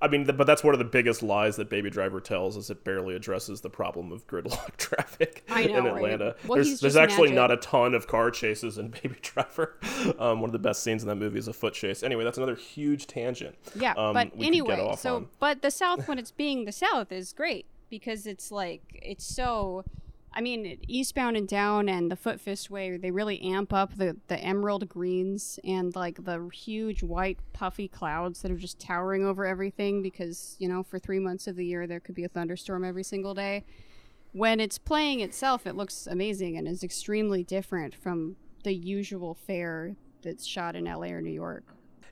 [0.00, 2.84] I mean, but that's one of the biggest lies that Baby Driver tells is it
[2.84, 5.96] barely addresses the problem of gridlock traffic know, in right?
[5.96, 6.36] Atlanta.
[6.46, 7.36] Well, there's there's actually magic.
[7.36, 9.78] not a ton of car chases in Baby Driver.
[10.18, 12.02] Um, one of the best scenes in that movie is a foot chase.
[12.02, 13.56] Anyway, that's another huge tangent.
[13.74, 15.28] yeah um, but we could get anyway so on.
[15.38, 19.84] but the south when it's being the south is great because it's like it's so
[20.34, 24.16] i mean eastbound and down and the foot fist way they really amp up the
[24.28, 29.46] the emerald greens and like the huge white puffy clouds that are just towering over
[29.46, 32.84] everything because you know for three months of the year there could be a thunderstorm
[32.84, 33.64] every single day
[34.34, 39.94] when it's playing itself, it looks amazing and is extremely different from the usual fare
[40.22, 41.62] that's shot in LA or New York.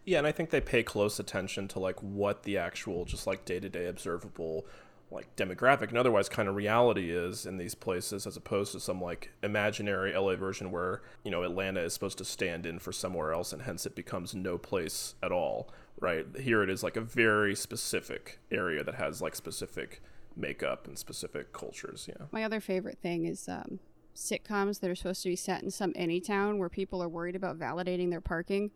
[0.04, 3.44] Yeah, and I think they pay close attention to like what the actual just like
[3.44, 4.66] day-to-day observable
[5.12, 9.00] like demographic and otherwise kind of reality is in these places as opposed to some
[9.00, 13.32] like imaginary LA version where, you know, Atlanta is supposed to stand in for somewhere
[13.32, 15.70] else and hence it becomes no place at all,
[16.00, 16.26] right?
[16.40, 20.02] Here it is like a very specific area that has like specific
[20.34, 22.26] makeup and specific cultures, yeah.
[22.30, 23.80] My other favorite thing is um,
[24.16, 27.36] sitcoms that are supposed to be set in some any town where people are worried
[27.36, 28.70] about validating their parking.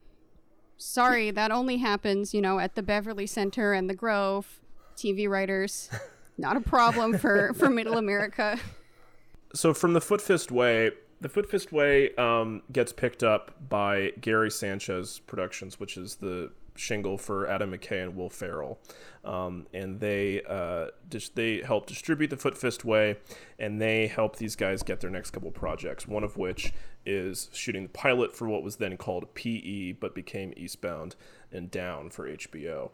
[0.76, 4.60] Sorry, that only happens, you know, at the Beverly Center and the Grove.
[4.96, 5.90] TV writers,
[6.38, 8.58] not a problem for for Middle America.
[9.54, 14.12] so from the Foot Fist Way, the Foot Fist Way um, gets picked up by
[14.20, 18.78] Gary Sanchez Productions, which is the shingle for Adam McKay and Will Ferrell,
[19.24, 23.16] um, and they uh, dis- they help distribute the Foot Fist Way,
[23.58, 26.06] and they help these guys get their next couple projects.
[26.06, 26.72] One of which
[27.04, 31.16] is shooting the pilot for what was then called PE, but became Eastbound
[31.52, 32.90] and Down for HBO.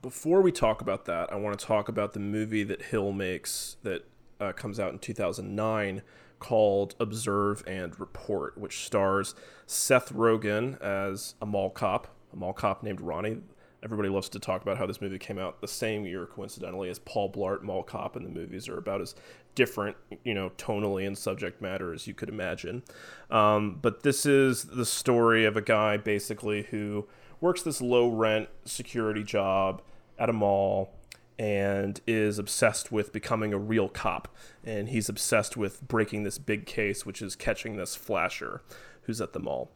[0.00, 3.76] Before we talk about that, I want to talk about the movie that Hill makes
[3.82, 4.04] that
[4.40, 6.02] uh, comes out in 2009
[6.38, 9.34] called Observe and Report, which stars
[9.66, 13.38] Seth Rogen as a mall cop, a mall cop named Ronnie.
[13.82, 16.98] Everybody loves to talk about how this movie came out the same year, coincidentally, as
[16.98, 19.14] Paul Blart Mall Cop, and the movies are about as
[19.54, 22.82] different, you know, tonally and subject matter as you could imagine.
[23.30, 27.06] Um, but this is the story of a guy basically who
[27.40, 29.82] works this low rent security job
[30.18, 30.92] at a mall
[31.38, 34.28] and is obsessed with becoming a real cop.
[34.64, 38.62] And he's obsessed with breaking this big case, which is catching this flasher
[39.02, 39.70] who's at the mall.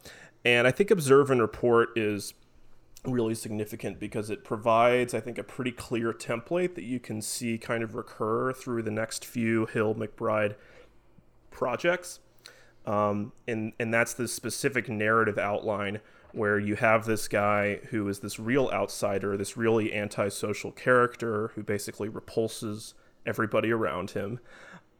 [0.44, 2.34] And I think Observe and Report is
[3.04, 7.58] really significant because it provides, I think, a pretty clear template that you can see
[7.58, 10.54] kind of recur through the next few Hill McBride
[11.50, 12.20] projects.
[12.86, 16.00] Um, and, and that's the specific narrative outline
[16.32, 21.62] where you have this guy who is this real outsider, this really antisocial character who
[21.62, 22.94] basically repulses
[23.26, 24.40] everybody around him.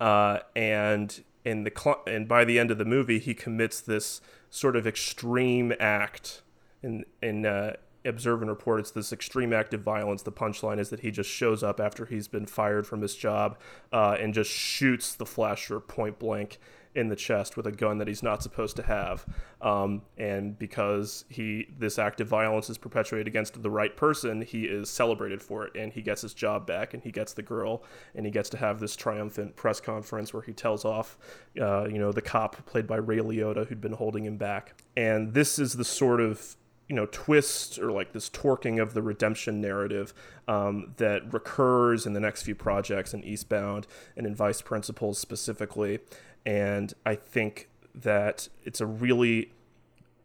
[0.00, 4.20] Uh, and in the cl- and by the end of the movie, he commits this
[4.50, 6.42] sort of extreme act.
[6.82, 10.22] In in uh, Observe and Report, it's this extreme act of violence.
[10.22, 13.58] The punchline is that he just shows up after he's been fired from his job
[13.92, 16.58] uh, and just shoots the flasher point blank
[16.94, 19.24] in the chest with a gun that he's not supposed to have.
[19.60, 24.64] Um, and because he this act of violence is perpetuated against the right person, he
[24.64, 27.84] is celebrated for it, and he gets his job back, and he gets the girl,
[28.14, 31.18] and he gets to have this triumphant press conference where he tells off,
[31.60, 34.74] uh, you know, the cop played by Ray Liotta who'd been holding him back.
[34.96, 36.56] And this is the sort of
[36.90, 40.12] you know twist or like this torquing of the redemption narrative
[40.48, 46.00] um, that recurs in the next few projects in Eastbound and in Vice Principals specifically,
[46.46, 49.52] and I think that it's a really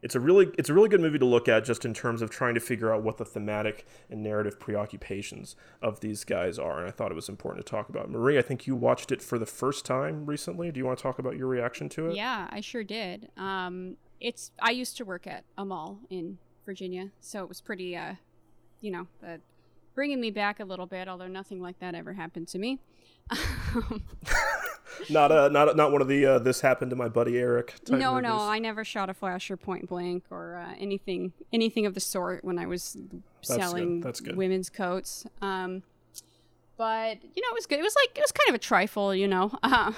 [0.05, 2.29] it's a really it's a really good movie to look at just in terms of
[2.29, 6.77] trying to figure out what the thematic and narrative preoccupations of these guys are.
[6.77, 8.11] And I thought it was important to talk about.
[8.11, 10.71] Marie, I think you watched it for the first time recently.
[10.71, 12.15] Do you want to talk about your reaction to it?
[12.15, 13.29] Yeah, I sure did.
[13.35, 17.97] Um, it's I used to work at a mall in Virginia, so it was pretty,
[17.97, 18.13] uh,
[18.81, 19.37] you know, uh,
[19.95, 21.07] bringing me back a little bit.
[21.07, 22.79] Although nothing like that ever happened to me.
[25.09, 27.75] Not uh, not not one of the uh, this happened to my buddy Eric.
[27.85, 28.39] Type no, no.
[28.39, 32.57] I never shot a flasher point blank or uh, anything anything of the sort when
[32.57, 34.35] I was good, selling that's good.
[34.35, 35.25] women's coats.
[35.41, 35.83] Um,
[36.77, 37.79] but you know, it was good.
[37.79, 39.51] It was like it was kind of a trifle, you know.
[39.63, 39.93] Uh,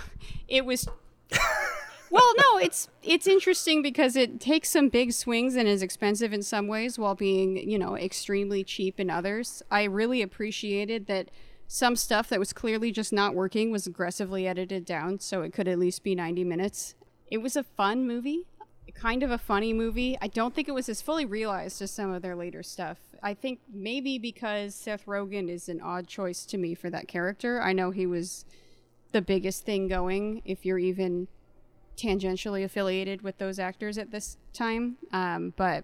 [0.48, 0.88] it was.
[2.10, 6.42] well, no, it's it's interesting because it takes some big swings and is expensive in
[6.42, 9.62] some ways while being you know extremely cheap in others.
[9.70, 11.30] I really appreciated that
[11.68, 15.68] some stuff that was clearly just not working was aggressively edited down so it could
[15.68, 16.96] at least be 90 minutes.
[17.30, 18.46] It was a fun movie,
[18.96, 20.18] kind of a funny movie.
[20.22, 22.98] I don't think it was as fully realized as some of their later stuff.
[23.22, 27.62] I think maybe because Seth Rogen is an odd choice to me for that character.
[27.62, 28.46] I know he was
[29.12, 31.28] the biggest thing going if you're even
[31.96, 34.98] tangentially affiliated with those actors at this time.
[35.12, 35.84] Um, but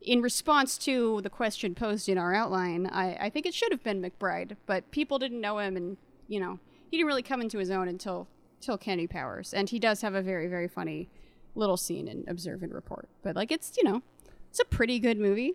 [0.00, 3.82] in response to the question posed in our outline, I, I think it should have
[3.82, 5.96] been McBride, but people didn't know him, and
[6.28, 6.58] you know
[6.90, 8.28] he didn't really come into his own until
[8.60, 11.08] till Kenny Powers, and he does have a very very funny
[11.54, 13.08] little scene in Observe and Report.
[13.22, 14.02] But like it's you know
[14.50, 15.54] it's a pretty good movie.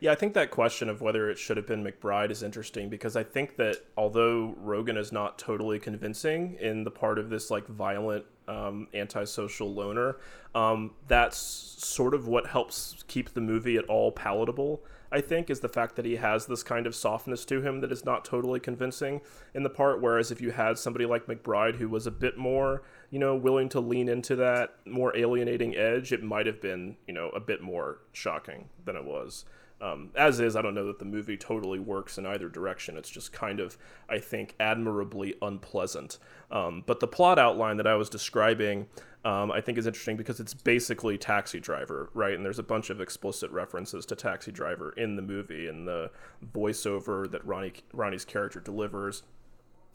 [0.00, 3.16] Yeah, I think that question of whether it should have been McBride is interesting because
[3.16, 7.66] I think that although Rogen is not totally convincing in the part of this like
[7.66, 10.16] violent um, antisocial loner,
[10.54, 14.82] um, that's sort of what helps keep the movie at all palatable.
[15.14, 17.92] I think is the fact that he has this kind of softness to him that
[17.92, 19.20] is not totally convincing
[19.54, 20.00] in the part.
[20.00, 22.82] Whereas if you had somebody like McBride who was a bit more,
[23.14, 27.14] you know, willing to lean into that more alienating edge, it might have been, you
[27.14, 29.44] know, a bit more shocking than it was.
[29.80, 32.96] Um, as is, I don't know that the movie totally works in either direction.
[32.96, 36.18] It's just kind of, I think, admirably unpleasant.
[36.50, 38.88] Um, but the plot outline that I was describing,
[39.24, 42.34] um, I think is interesting because it's basically Taxi Driver, right?
[42.34, 46.10] And there's a bunch of explicit references to Taxi Driver in the movie and the
[46.52, 49.22] voiceover that Ronnie Ronnie's character delivers.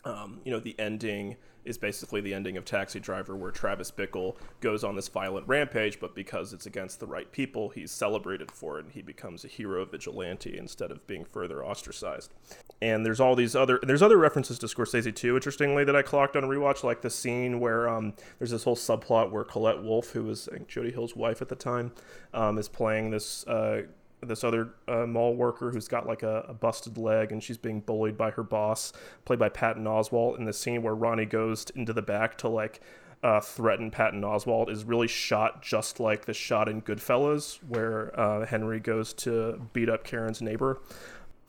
[0.05, 1.35] Um, you know, the ending
[1.69, 5.99] is basically the ending of Taxi Driver, where Travis Bickle goes on this violent rampage,
[5.99, 9.47] but because it's against the right people, he's celebrated for it, and he becomes a
[9.47, 12.33] hero vigilante instead of being further ostracized.
[12.81, 16.35] And there's all these other there's other references to Scorsese too, interestingly, that I clocked
[16.35, 20.23] on rewatch, like the scene where um, there's this whole subplot where Colette Wolfe, who
[20.23, 21.91] was I think, Jody Hill's wife at the time,
[22.33, 23.45] um, is playing this.
[23.47, 23.83] Uh,
[24.21, 27.79] this other uh, mall worker who's got like a, a busted leg and she's being
[27.79, 28.93] bullied by her boss,
[29.25, 30.37] played by Patton Oswalt.
[30.37, 32.81] In the scene where Ronnie goes into the back to like
[33.23, 38.45] uh, threaten Patton Oswalt is really shot just like the shot in Goodfellas, where uh,
[38.45, 40.81] Henry goes to beat up Karen's neighbor.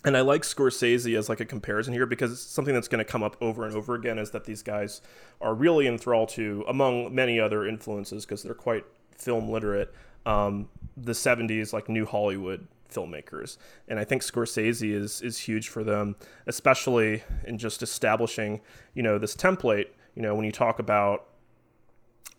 [0.04, 3.10] And I like Scorsese as like a comparison here because it's something that's going to
[3.10, 5.02] come up over and over again is that these guys
[5.42, 8.86] are really enthralled to, among many other influences, because they're quite
[9.18, 9.94] film literate,
[10.26, 13.56] um, the 70s like new Hollywood filmmakers.
[13.88, 18.60] And I think Scorsese is is huge for them, especially in just establishing,
[18.94, 21.26] you know, this template, you know, when you talk about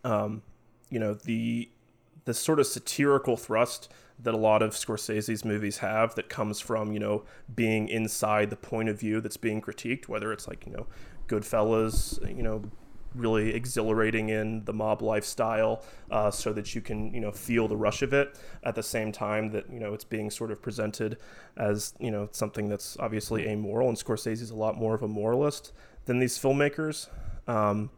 [0.03, 0.41] um,
[0.89, 1.69] you know, the
[2.25, 3.89] the sort of satirical thrust
[4.19, 7.23] that a lot of Scorsese's movies have that comes from, you know,
[7.55, 10.85] being inside the point of view that's being critiqued, whether it's like, you know,
[11.27, 12.61] Goodfellas, you know,
[13.13, 17.75] really exhilarating in the mob lifestyle uh, so that you can, you know, feel the
[17.75, 21.17] rush of it at the same time that, you know, it's being sort of presented
[21.57, 23.89] as, you know, something that's obviously amoral.
[23.89, 25.73] And Scorsese's a lot more of a moralist
[26.05, 27.09] than these filmmakers.
[27.47, 27.89] Um,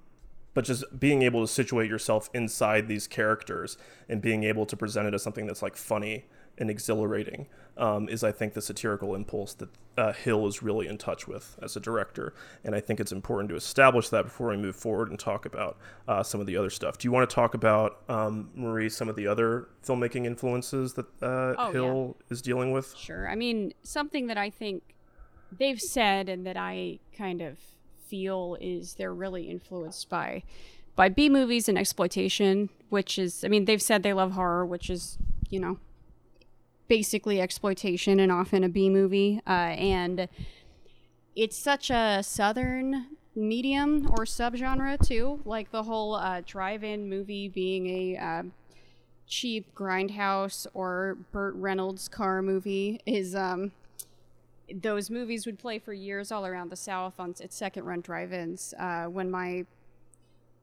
[0.53, 5.07] but just being able to situate yourself inside these characters and being able to present
[5.07, 6.25] it as something that's like funny
[6.57, 10.97] and exhilarating um, is, I think, the satirical impulse that uh, Hill is really in
[10.97, 12.33] touch with as a director.
[12.63, 15.77] And I think it's important to establish that before we move forward and talk about
[16.07, 16.97] uh, some of the other stuff.
[16.97, 21.05] Do you want to talk about, um, Marie, some of the other filmmaking influences that
[21.21, 22.95] uh, Oh, Hill is dealing with?
[22.95, 23.27] Sure.
[23.27, 24.95] I mean, something that I think
[25.51, 27.57] they've said and that I kind of
[28.07, 30.43] feel is they're really influenced by
[30.95, 34.89] by B movies and exploitation, which is I mean, they've said they love horror, which
[34.89, 35.17] is,
[35.49, 35.79] you know,
[36.93, 39.41] basically exploitation and often a B movie.
[39.47, 40.29] Uh, and
[41.35, 47.87] it's such a southern medium or subgenre too, like the whole uh, drive-in movie being
[47.87, 48.43] a uh,
[49.27, 53.71] cheap grindhouse or Burt Reynolds car movie is um
[54.71, 58.75] those movies would play for years all around the South on its second run drive-ins.
[58.77, 59.65] Uh, when my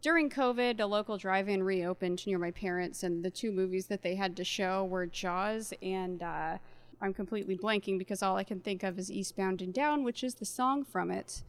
[0.02, 4.14] during COVID, a local drive-in reopened near my parents, and the two movies that they
[4.14, 6.58] had to show were Jaws and uh,
[7.00, 10.34] I'm completely blanking because all I can think of is Eastbound and Down, which is
[10.34, 11.42] the song from it.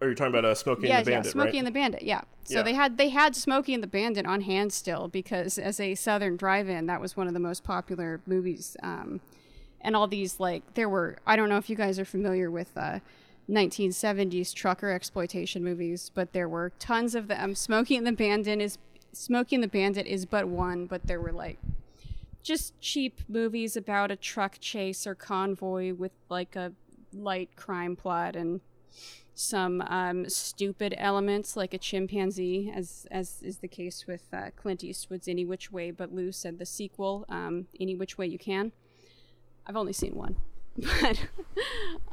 [0.00, 1.58] Are you talking about uh, Smokey yeah, and the Bandit, yeah, Smokey right?
[1.58, 2.02] and the Bandit.
[2.02, 2.20] Yeah.
[2.44, 2.62] So Yeah.
[2.62, 6.36] they had they had Smokey and the Bandit on hand still because as a Southern
[6.36, 8.76] drive-in, that was one of the most popular movies.
[8.82, 9.20] Um,
[9.80, 12.70] and all these like there were I don't know if you guys are familiar with
[12.76, 13.00] uh,
[13.50, 17.54] 1970s trucker exploitation movies, but there were tons of them.
[17.54, 18.78] Smokey and the Bandit is
[19.12, 21.58] Smokey and the Bandit is but one, but there were like
[22.42, 26.72] just cheap movies about a truck chase or convoy with like a
[27.12, 28.60] light crime plot and
[29.34, 34.84] some um, stupid elements like a chimpanzee, as as is the case with uh, Clint
[34.84, 38.72] Eastwood's Any Which Way But Loose and the sequel, um, Any Which Way You Can.
[39.66, 40.36] I've only seen one,
[40.80, 41.26] but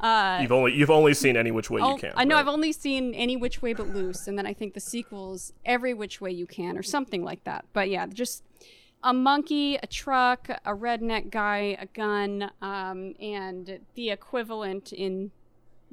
[0.00, 2.12] uh, You've only you've only seen any which way Oh, you can.
[2.16, 2.40] I know right?
[2.40, 5.94] I've only seen Any Which Way But Loose, and then I think the sequel's Every
[5.94, 7.64] Which Way You Can or something like that.
[7.72, 8.42] But yeah, just
[9.02, 15.30] a monkey, a truck, a redneck guy, a gun, um, and the equivalent in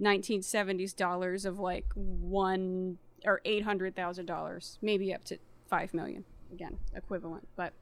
[0.02, 5.38] 1970s dollars of like one or eight hundred thousand dollars, maybe up to
[5.70, 6.26] five million.
[6.52, 7.74] Again, equivalent, but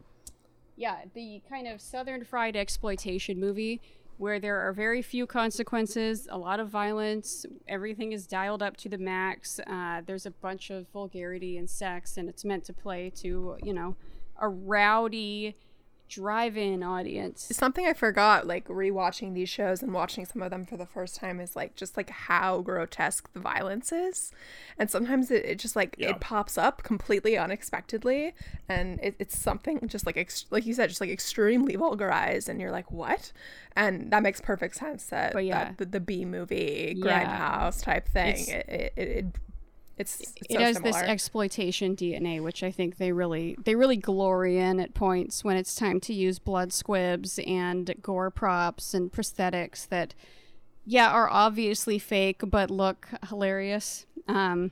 [0.75, 3.81] yeah, the kind of southern fried exploitation movie
[4.17, 8.89] where there are very few consequences, a lot of violence, everything is dialed up to
[8.89, 9.59] the max.
[9.67, 13.73] Uh, there's a bunch of vulgarity and sex, and it's meant to play to you
[13.73, 13.95] know
[14.39, 15.55] a rowdy
[16.09, 17.47] drive-in audience.
[17.51, 21.15] Something I forgot, like rewatching these shows and watching some of them for the first
[21.15, 24.31] time, is like just like how grotesque the violence is,
[24.77, 26.11] and sometimes it, it just like Yeah.
[26.11, 28.33] it pops up completely unexpectedly,
[28.69, 32.61] and it, it's something just like ex- like you said, just like extremely vulgarized, and
[32.61, 33.31] you're like, what?
[33.75, 35.05] And that makes perfect sense.
[35.07, 35.63] That, But yeah.
[35.65, 37.05] that the, the B movie Yeah.
[37.05, 38.35] grindhouse type thing.
[38.47, 39.25] It it, it, it
[39.97, 43.97] it's, it's it so has this exploitation DNA, which I think they really they really
[43.97, 49.11] glory in at points when it's time to use blood squibs and gore props and
[49.11, 50.15] prosthetics that,
[50.85, 54.07] yeah, are obviously fake but look hilarious.
[54.27, 54.71] Um,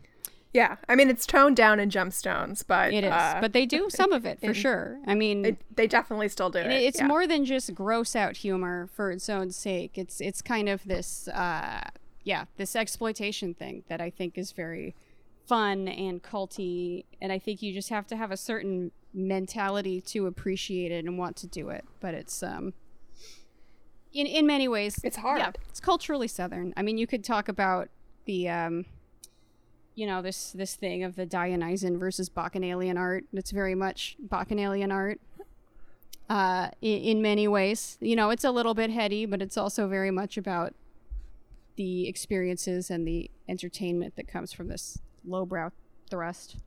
[0.53, 3.89] yeah, I mean it's toned down in Gemstones, but it is, uh, but they do
[3.91, 4.99] some of it for sure.
[5.05, 6.65] I mean, it, they definitely still do it.
[6.65, 7.07] And it's yeah.
[7.07, 9.99] more than just gross out humor for its own sake.
[9.99, 11.89] It's it's kind of this uh
[12.23, 14.95] yeah, this exploitation thing that I think is very
[15.51, 20.25] fun and culty and I think you just have to have a certain mentality to
[20.25, 21.83] appreciate it and want to do it.
[21.99, 22.73] But it's um
[24.13, 25.39] in in many ways It's hard.
[25.39, 26.73] Yeah, it's culturally southern.
[26.77, 27.89] I mean, you could talk about
[28.23, 28.85] the um
[29.93, 33.25] you know this this thing of the Dionysian versus Bacchanalian art.
[33.33, 35.19] It's very much Bacchanalian art
[36.29, 37.97] uh, in, in many ways.
[37.99, 40.75] You know, it's a little bit heady, but it's also very much about
[41.75, 45.71] the experiences and the entertainment that comes from this lowbrow
[46.09, 46.57] thrust.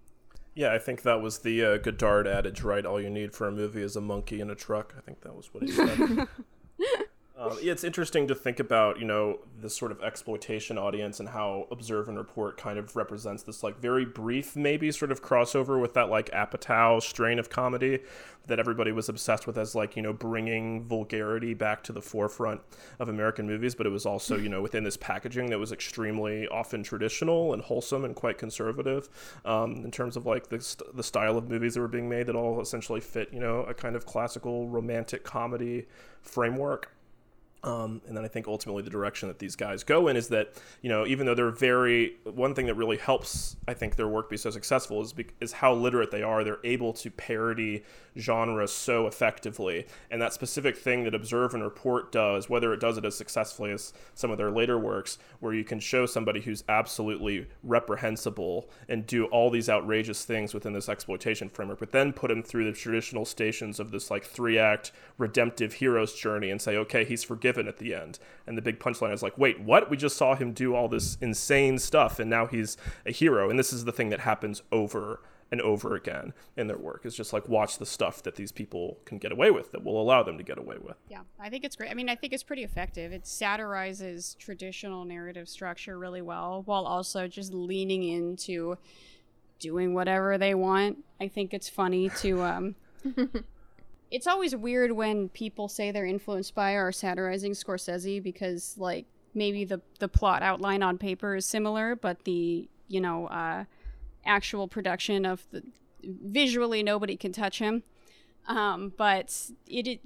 [0.55, 2.87] Yeah, I think that was the uh, Godard adage, right?
[2.87, 4.95] All you need for a movie is a monkey in a truck.
[4.97, 6.29] I think that was what he said.
[7.51, 11.66] um, it's interesting to think about, you know, this sort of exploitation audience and how
[11.70, 15.95] Observe and Report kind of represents this, like, very brief, maybe sort of crossover with
[15.95, 18.01] that, like, Apatow strain of comedy
[18.47, 22.61] that everybody was obsessed with as, like, you know, bringing vulgarity back to the forefront
[22.99, 23.74] of American movies.
[23.74, 27.62] But it was also, you know, within this packaging that was extremely often traditional and
[27.62, 29.09] wholesome and quite conservative
[29.45, 32.26] um, in terms of, like, the, st- the style of movies that were being made
[32.26, 35.86] that all essentially fit, you know, a kind of classical romantic comedy
[36.20, 36.93] framework.
[37.65, 40.53] Um, and then I think ultimately the direction that these guys go in is that
[40.83, 44.29] you know even though they're very one thing that really helps I think their work
[44.29, 46.45] be so successful is bec is how literate they are.
[46.45, 47.83] They're able to parody
[48.19, 52.99] genres so effectively, and that specific thing that Observe and Report does, whether it does
[52.99, 56.65] it as successfully as some of their later works, where you can show somebody who's
[56.69, 62.31] absolutely reprehensible and do all these outrageous things within this exploitation framework, but then put
[62.31, 66.77] him through the traditional stations of this like three act redemptive hero's journey and say,
[66.77, 68.19] okay, he's forgiven at the end.
[68.47, 69.91] And the big punchline is like, wait, what?
[69.91, 72.77] We just saw him do all this insane stuff and now he's
[73.07, 73.51] a hero.
[73.51, 77.15] And this is the thing that happens over and over again in their work is
[77.15, 80.23] just like watch the stuff that these people can get away with that will allow
[80.23, 80.97] them to get away with.
[81.09, 81.91] Yeah, I think it's great.
[81.91, 83.13] I mean, I think it's pretty effective.
[83.13, 88.77] It satirizes traditional narrative structure really well while also just leaning into
[89.61, 90.99] doing whatever they want.
[91.21, 92.75] I think it's funny to um
[94.15, 99.65] It's always weird when people say they're influenced by or satirizing Scorsese because like maybe
[99.65, 103.65] the the plot outline on paper is similar, but the, you know, uh
[104.25, 105.62] actual production of the
[106.05, 107.83] visually nobody can touch him.
[108.47, 110.01] Um, but it, it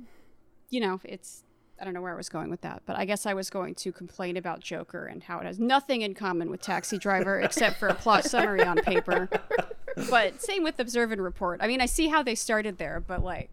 [0.71, 1.45] you know, it's
[1.79, 3.75] I don't know where I was going with that, but I guess I was going
[3.77, 7.79] to complain about Joker and how it has nothing in common with Taxi Driver except
[7.79, 9.29] for a plot summary on paper.
[10.11, 11.61] but same with Observe and Report.
[11.63, 13.51] I mean, I see how they started there, but like,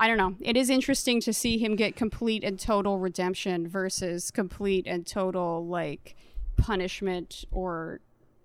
[0.00, 0.34] I don't know.
[0.40, 5.66] It is interesting to see him get complete and total redemption versus complete and total
[5.66, 6.16] like
[6.56, 8.00] punishment or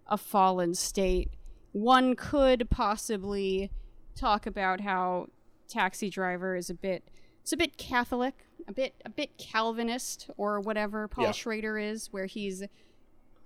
[0.06, 1.32] a fallen state.
[1.72, 3.72] One could possibly
[4.16, 5.28] talk about how
[5.70, 7.08] Taxi Driver is a bit
[7.42, 11.32] it's a bit Catholic, a bit a bit Calvinist or whatever Paul Yeah.
[11.32, 12.64] Schrader is, where he's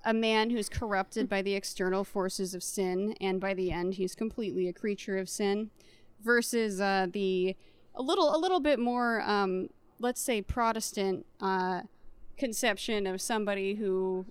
[0.03, 4.15] a man who's corrupted by the external forces of sin, and by the end, he's
[4.15, 5.69] completely a creature of sin.
[6.21, 7.55] Versus uh, the
[7.99, 9.69] a little a little bit more, um,
[9.99, 11.81] let's say, Protestant uh,
[12.37, 14.25] conception of somebody who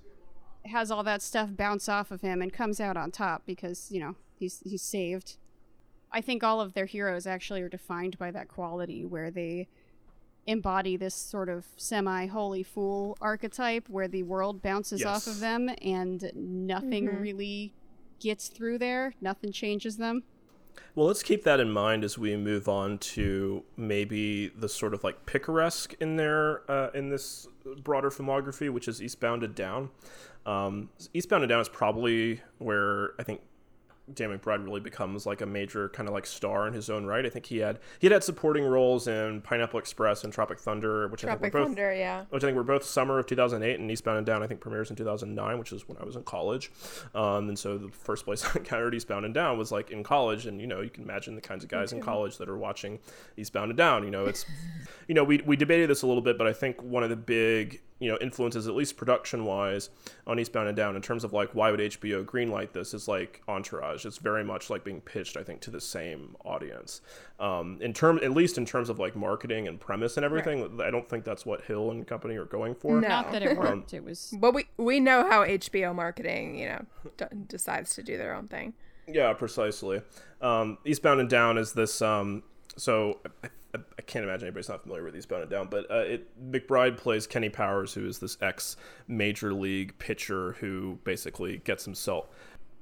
[0.65, 4.01] has all that stuff bounce off of him and comes out on top because you
[4.01, 5.37] know he's he's saved.
[6.11, 9.69] I think all of their heroes actually are defined by that quality where they
[10.47, 15.71] embody this sort of semi holy fool archetype where the world bounces off of them
[15.83, 17.75] and nothing really
[18.19, 20.23] gets through there, nothing changes them.
[20.95, 25.05] Well, let's keep that in mind as we move on to maybe the sort of
[25.05, 27.47] like picaresque in there uh, in this
[27.83, 29.91] broader filmography, which is Eastbound and Down.
[30.47, 33.41] Um, Eastbound and Down is probably where I think
[34.15, 37.25] Dan McBride really becomes like a major kind of like star in his own right.
[37.25, 41.09] I think he had he had, had supporting roles in Pineapple Express and Tropic Thunder,
[41.09, 42.25] which I think were both Thunder, yeah.
[42.31, 44.91] which I think were both summer of 2008, and Eastbound and Down I think premieres
[44.91, 46.71] in 2009, which is when I was in college.
[47.15, 50.47] Um, and so the first place I encountered Eastbound and Down was like in college,
[50.47, 52.99] and you know you can imagine the kinds of guys in college that are watching
[53.37, 54.05] Eastbound and Down.
[54.05, 54.45] You know, it's
[55.09, 57.17] you know we we debated this a little bit, but I think one of the
[57.17, 59.91] big you know influences, at least production wise,
[60.27, 63.43] on Eastbound and Down in terms of like why would HBO greenlight this is like
[63.49, 64.05] Entourage.
[64.05, 67.01] It's very much like being pitched, I think, to the same audience.
[67.41, 70.91] Um, in term, at least in terms of like marketing and premise and everything, I
[70.91, 73.01] don't think that's what Hill and company are going for.
[73.01, 73.09] No.
[73.09, 76.85] Not that it worked, it was But we we know how HBO marketing, you know,
[77.17, 78.75] d- decides to do their own thing.
[79.07, 80.03] Yeah, precisely.
[80.41, 82.03] Um, Eastbound and Down is this.
[82.03, 82.43] Um,
[82.79, 86.51] so I, I, can't imagine anybody's not familiar with Eastbound and Down, but uh, it
[86.51, 88.77] McBride plays Kenny Powers, who is this ex
[89.07, 92.29] major league pitcher who basically gets himself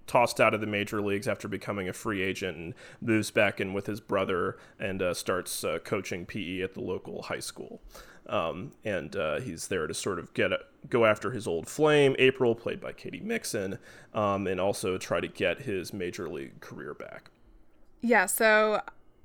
[0.07, 3.72] tossed out of the major leagues after becoming a free agent and moves back in
[3.72, 7.80] with his brother and uh, starts uh, coaching PE at the local high school.
[8.28, 12.16] Um, and uh, he's there to sort of get a, go after his old flame,
[12.18, 13.78] April, played by Katy Mixon,
[14.14, 17.30] um, and also try to get his major league career back.
[18.01, 18.82] Yeah, so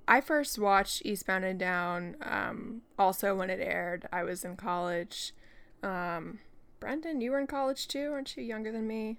[0.07, 4.07] I first watched Eastbound and Down um, also when it aired.
[4.11, 5.33] I was in college.
[5.83, 6.39] Um,
[6.79, 8.43] Brendan, you were in college too, aren't you?
[8.43, 9.17] Younger than me.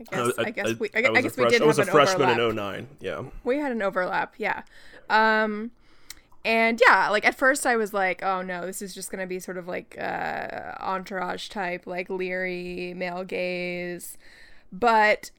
[0.00, 0.38] I guess.
[0.38, 0.90] I, guess we.
[0.94, 2.76] I, I guess we did I was have a an freshman overlap.
[2.78, 2.88] in 09.
[3.00, 3.22] Yeah.
[3.42, 4.62] we had an overlap yeah
[5.10, 5.72] um
[6.44, 9.40] and yeah like at first i was like oh no this is just gonna be
[9.40, 14.16] sort of like uh entourage type like leery male gaze
[14.70, 15.30] but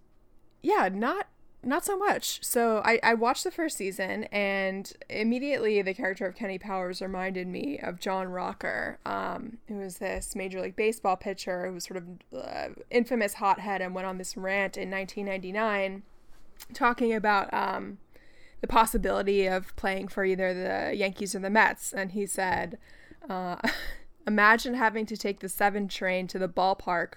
[0.61, 1.27] yeah not
[1.62, 6.36] not so much so I, I watched the first season and immediately the character of
[6.36, 11.68] kenny powers reminded me of john rocker um, who was this major league baseball pitcher
[11.68, 12.05] who was sort of
[12.41, 16.03] uh, infamous hothead and went on this rant in 1999
[16.74, 17.97] talking about um,
[18.62, 21.93] the possibility of playing for either the Yankees or the Mets.
[21.93, 22.78] And he said,
[23.30, 23.57] uh,
[24.28, 27.14] Imagine having to take the 7 train to the ballpark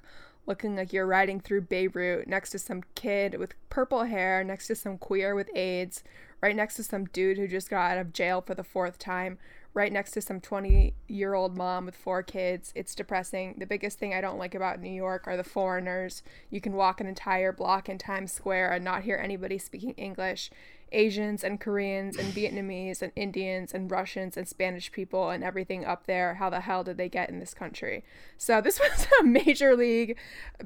[0.47, 4.75] looking like you're riding through Beirut next to some kid with purple hair, next to
[4.75, 6.03] some queer with AIDS,
[6.41, 9.39] right next to some dude who just got out of jail for the fourth time,
[9.75, 12.73] right next to some 20 year old mom with four kids.
[12.75, 13.55] It's depressing.
[13.59, 16.23] The biggest thing I don't like about New York are the foreigners.
[16.51, 20.51] You can walk an entire block in Times Square and not hear anybody speaking English.
[20.93, 26.07] Asians and Koreans and Vietnamese and Indians and Russians and Spanish people and everything up
[26.07, 26.35] there.
[26.35, 28.05] How the hell did they get in this country?
[28.39, 30.17] So this was a major league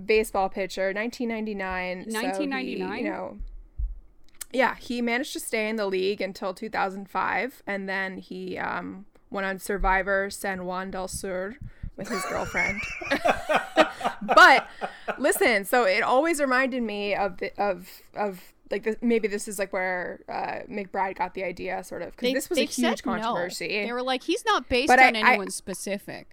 [0.04, 2.10] baseball pitcher, 1999.
[2.10, 2.98] So he, 1999?
[2.98, 3.38] you know,
[4.52, 9.46] yeah, he managed to stay in the league until 2005, and then he um, went
[9.46, 11.56] on Survivor San Juan del Sur
[11.96, 12.80] with his girlfriend.
[14.22, 14.68] but
[15.18, 19.58] listen, so it always reminded me of the, of of like the, maybe this is
[19.58, 23.06] like where uh, McBride got the idea, sort of, because this was a huge said
[23.06, 23.12] no.
[23.12, 23.68] controversy.
[23.84, 26.28] They were like, he's not based But on I- anyone specific.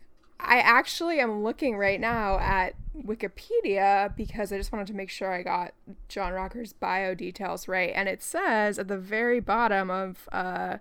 [0.45, 5.31] I actually am looking right now at Wikipedia because I just wanted to make sure
[5.31, 5.73] I got
[6.09, 7.93] John Rocker's bio details right.
[7.95, 10.77] And it says at the very bottom of uh,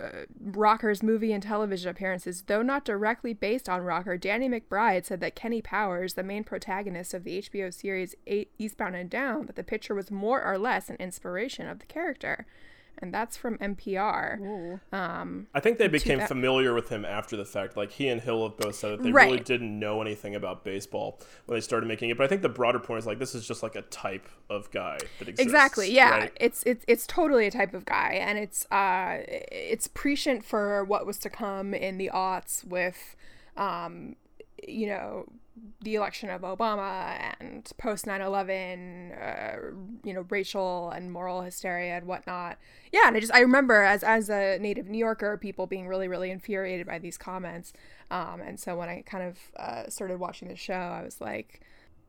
[0.00, 5.20] uh, Rocker's movie and television appearances, though not directly based on Rocker, Danny McBride said
[5.20, 8.14] that Kenny Powers, the main protagonist of the HBO series
[8.58, 12.46] Eastbound and Down, that the picture was more or less an inspiration of the character.
[12.98, 14.40] And that's from NPR.
[14.40, 14.80] Ooh.
[14.92, 17.76] I think they became that- familiar with him after the fact.
[17.76, 19.26] Like he and Hill have both said that they Right.
[19.30, 22.16] really didn't know anything about baseball when they started making it.
[22.16, 24.70] But I think the broader point is like this is just like a type of
[24.70, 25.40] guy that exists.
[25.40, 25.92] Exactly.
[25.92, 26.10] Yeah.
[26.10, 26.32] right?
[26.40, 31.06] It's it's it's totally a type of guy, and it's uh it's prescient for what
[31.06, 33.16] was to come in the aughts with,
[33.56, 34.16] um,
[34.66, 35.26] you know,
[35.82, 39.56] the election of Obama and post 9/11, uh,
[40.04, 42.58] you know, racial and moral hysteria and whatnot.
[42.92, 46.08] Yeah, and I just I remember as as a native New Yorker, people being really
[46.08, 47.72] really infuriated by these comments,
[48.10, 51.60] um, and so when I kind of uh, started watching the show, I was like,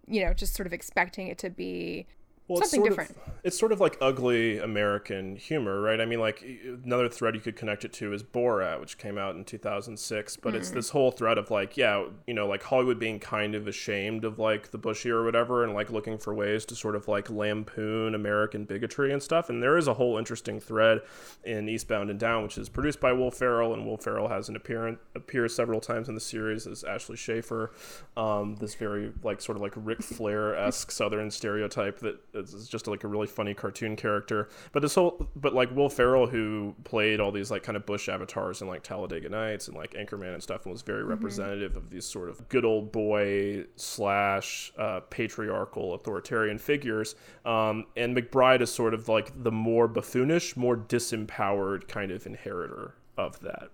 [0.07, 2.07] you know, just sort of expecting it to be
[2.47, 3.11] well, it's something sort different.
[3.27, 5.99] Of, it's sort of like ugly American humor, right?
[6.01, 6.43] I mean, like
[6.83, 10.37] another thread you could connect it to is Borat, which came out in 2006.
[10.37, 10.57] But Mm.
[10.57, 14.23] it's this whole thread of like, yeah, you know, like Hollywood being kind of ashamed
[14.25, 17.29] of like the Bushy or whatever, and like looking for ways to sort of like
[17.29, 19.49] lampoon American bigotry and stuff.
[19.49, 21.01] And there is a whole interesting thread
[21.43, 24.55] in Eastbound and Down, which is produced by Will Ferrell, and Will Ferrell has an
[24.55, 27.71] appearance appears several times in the series as Ashley Schaeffer,
[28.15, 32.87] um, this very like sort of like Ric Flair esque Southern stereotype that is just
[32.87, 34.49] like a really funny cartoon character.
[34.71, 38.09] But this whole, but like Will Ferrell, who played all these like kind of Bush
[38.09, 41.89] avatars in like Talladega Nights and like Anchorman and stuff, and was very representative of
[41.89, 47.15] these sort of good old boy slash uh, patriarchal authoritarian figures.
[47.45, 52.95] Um, and McBride is sort of like the more buffoonish, more disempowered kind of inheritor
[53.17, 53.69] of that.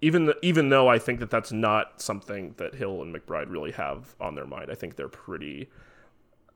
[0.00, 3.72] Even th- even though I think that that's not something that Hill and McBride really
[3.72, 4.70] have on their mind.
[4.70, 5.68] I think they're pretty.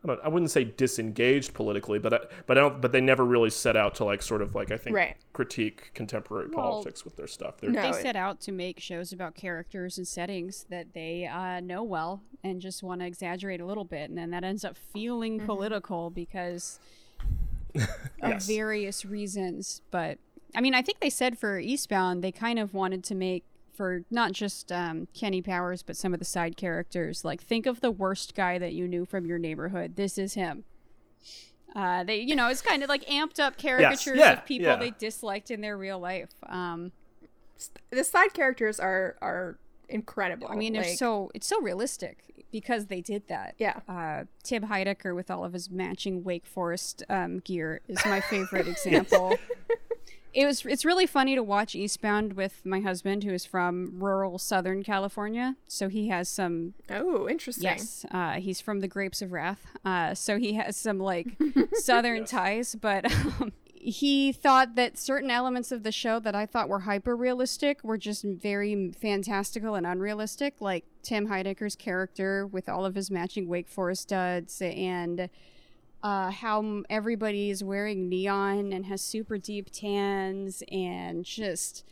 [0.05, 2.81] I, don't, I wouldn't say disengaged politically, but I, but I don't.
[2.81, 5.17] But they never really set out to like sort of like I think Right.
[5.33, 7.59] critique contemporary Well, politics with their stuff.
[7.59, 7.83] They're, No.
[7.83, 11.83] They it- set out to make shows about characters and settings that they uh, know
[11.83, 15.39] well and just want to exaggerate a little bit, and then that ends up feeling
[15.41, 16.81] political because
[17.75, 17.89] of
[18.23, 18.47] Yes.
[18.47, 19.83] various reasons.
[19.91, 20.19] But
[20.55, 24.05] I mean, I think they said for Eastbound, they kind of wanted to make for
[24.11, 27.25] not just um, Kenny Powers, but some of the side characters.
[27.25, 29.97] Like, think of the worst guy that you knew from your neighborhood.
[29.97, 30.65] This is him.
[31.75, 34.77] Uh, they, you know, it's kind of like amped up caricatures yeah, of people yeah.
[34.77, 36.31] they disliked in their real life.
[36.47, 36.93] Um,
[37.91, 39.59] the side characters are are
[39.89, 40.49] incredible.
[40.51, 43.55] I mean, they're so it's so realistic because they did that.
[43.59, 43.81] Yeah.
[43.89, 48.69] Uh, Tim Heidecker with all of his matching Wake Forest um, gear is my favorite
[48.69, 49.39] example.
[50.33, 50.65] It was.
[50.65, 55.57] It's really funny to watch Eastbound with my husband, who is from rural Southern California.
[55.69, 56.75] So he has some.
[56.91, 57.65] Oh, interesting.
[57.65, 59.67] Yes, uh, he's from the Grapes of Wrath.
[59.85, 61.37] Uh, so he has some like
[61.75, 63.11] Southern ties, but.
[63.13, 63.53] Um,
[63.85, 67.99] he thought that certain elements of the show that I thought were hyper realistic were
[67.99, 73.69] just very fantastical and unrealistic, like Tim Heidecker's character with all of his matching Wake
[73.69, 75.29] Forest duds and
[76.03, 81.85] uh, how everybody is wearing neon and has super deep tans and just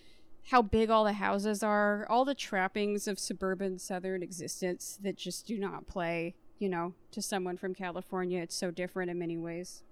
[0.51, 5.47] how big all the houses are, all the trappings of suburban southern existence that just
[5.47, 8.43] do not play, you know, to someone from California.
[8.43, 9.85] It's so different in many ways.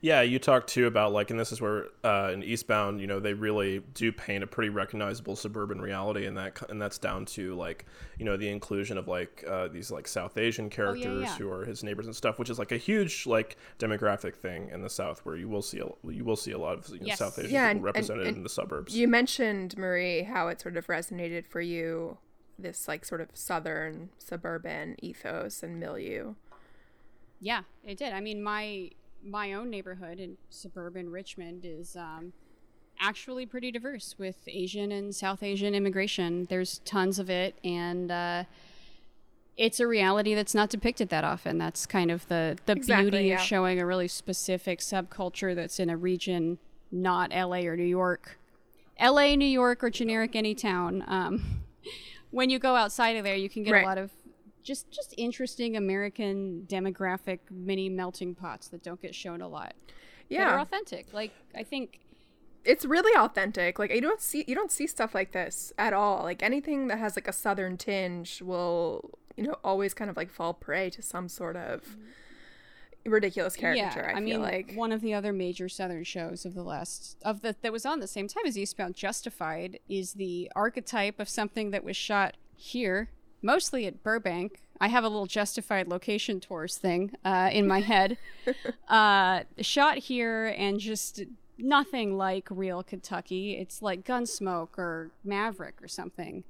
[0.00, 3.18] Yeah, you talked too about like, and this is where uh, in Eastbound, you know,
[3.20, 7.54] they really do paint a pretty recognizable suburban reality, and that and that's down to
[7.54, 7.86] like,
[8.18, 11.36] you know, the inclusion of like uh, these like South Asian characters yeah.
[11.36, 14.82] who are his neighbors and stuff, which is like a huge like demographic thing in
[14.82, 17.06] the South, where you will see a, you will see a lot of you know,
[17.06, 17.18] Yes.
[17.18, 18.96] South Asian Yeah, people and- and- represented and in the suburbs.
[18.96, 22.18] You mentioned Marie how it sort of resonated for you
[22.58, 26.34] this like sort of southern suburban ethos and milieu.
[27.40, 28.12] Yeah, it did.
[28.12, 28.90] I mean, my
[29.26, 32.32] my own neighborhood in suburban Richmond is um,
[33.00, 36.46] actually pretty diverse with Asian and South Asian immigration.
[36.48, 38.44] There's tons of it, and uh,
[39.56, 41.58] it's a reality that's not depicted that often.
[41.58, 43.34] That's kind of the the Exactly, beauty yeah.
[43.36, 46.58] of showing a really specific subculture that's in a region,
[46.92, 47.66] not L.A.
[47.66, 48.38] or New York.
[48.98, 51.04] L.A., New York, or generic any town.
[51.06, 51.62] Um,
[52.30, 53.84] when you go outside of there, you can get Right.
[53.84, 54.10] a lot of
[54.66, 59.74] just just interesting American demographic mini melting pots that don't get shown a lot.
[60.40, 61.12] that are Yeah, authentic.
[61.12, 62.00] Like I think
[62.64, 63.78] it's really authentic.
[63.78, 66.24] Like you don't see you don't see stuff like this at all.
[66.24, 70.30] Like anything that has like a southern tinge will you know always kind of like
[70.30, 71.96] fall prey to some sort of
[73.08, 74.00] ridiculous caricature.
[74.00, 76.64] yeah, I, I, feel mean, like one of the other major Southern shows of the
[76.64, 81.20] last of the that was on the same time as Eastbound Justified is the archetype
[81.20, 83.10] of something that was shot here,
[83.46, 84.60] mostly at Burbank.
[84.78, 88.18] I have a little Justified location tours thing uh, in my head.
[88.88, 91.22] uh, shot here and just
[91.56, 93.52] nothing like real Kentucky.
[93.56, 96.44] It's like Gunsmoke or Maverick or something.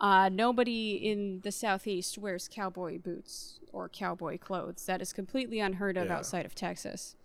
[0.00, 4.84] Uh, nobody in the southeast wears cowboy boots or cowboy clothes.
[4.86, 6.16] That is completely unheard of Yeah.
[6.18, 7.16] outside of Texas.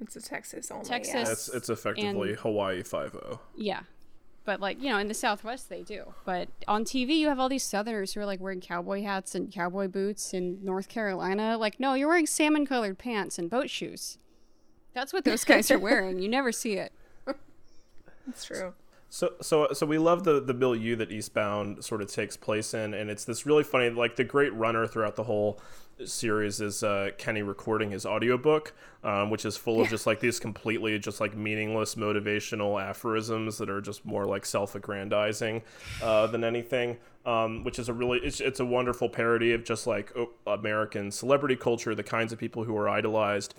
[0.00, 0.84] It's a Texas only.
[0.86, 1.14] Texas.
[1.14, 1.32] yeah.
[1.32, 3.40] It's it's effectively And- Hawaii Five O.
[3.56, 3.80] Yeah.
[4.44, 6.14] But like, you know, in the Southwest they do.
[6.24, 9.52] But on TV you have all these Southerners who are like wearing cowboy hats and
[9.52, 11.56] cowboy boots in North Carolina.
[11.56, 14.18] Like, no, you're wearing salmon colored pants and boat shoes.
[14.94, 16.18] That's what those guys are wearing.
[16.18, 16.92] You never see it.
[18.26, 18.74] That's true.
[19.12, 22.94] So so so we love the the milieu that Eastbound sort of takes place in,
[22.94, 25.60] and it's this really funny like the great runner throughout the whole
[26.02, 28.72] series is uh, Kenny recording his audiobook,
[29.04, 33.68] um, which is full of just like these completely just like meaningless motivational aphorisms that
[33.68, 35.60] are just more like self-aggrandizing
[36.02, 36.96] uh, than anything.
[37.24, 40.12] Um, which is a really it's, it's a wonderful parody of just like
[40.44, 43.54] American celebrity culture, the kinds of people who are idolized,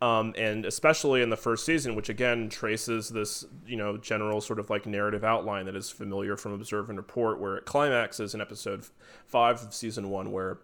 [0.00, 4.60] um, and especially in the first season, which again traces this you know general sort
[4.60, 8.40] of like narrative outline that is familiar from Observe and Report, where it climaxes in
[8.40, 8.84] episode
[9.26, 10.58] five of season one, where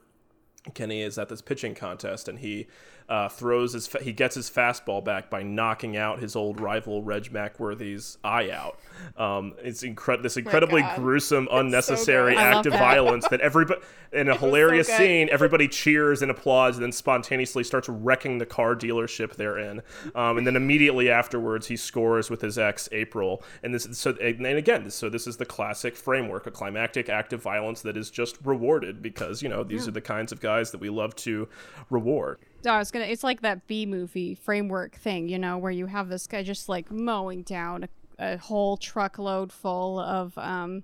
[0.72, 2.66] Kenny is at this pitching contest and he
[3.09, 7.02] uh, throws his fa- he gets his fastball back by knocking out his old rival
[7.02, 8.78] Reg Mackworthy's eye out.
[9.16, 12.78] Um, it's incre- this incredibly gruesome, unnecessary love act of that.
[12.78, 13.80] violence that everybody
[14.12, 14.96] in a hilarious good.
[14.96, 19.82] scene everybody cheers and applauds and then spontaneously starts wrecking the car dealership they're in.
[20.14, 23.42] Um, and then immediately afterwards he scores with his ex April.
[23.62, 27.42] And this so and again so this is the classic framework a climactic act of
[27.42, 30.80] violence that is just rewarded because you know these are the kinds of guys that
[30.80, 31.48] we love to
[31.90, 32.38] reward.
[32.64, 33.04] No, I was gonna.
[33.06, 36.68] It's like that B movie framework thing, you know, where you have this guy just
[36.68, 37.84] like mowing down
[38.18, 40.82] a, a whole truckload full of um,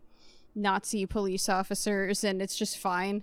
[0.55, 3.23] Nazi police officers, and it's just fine.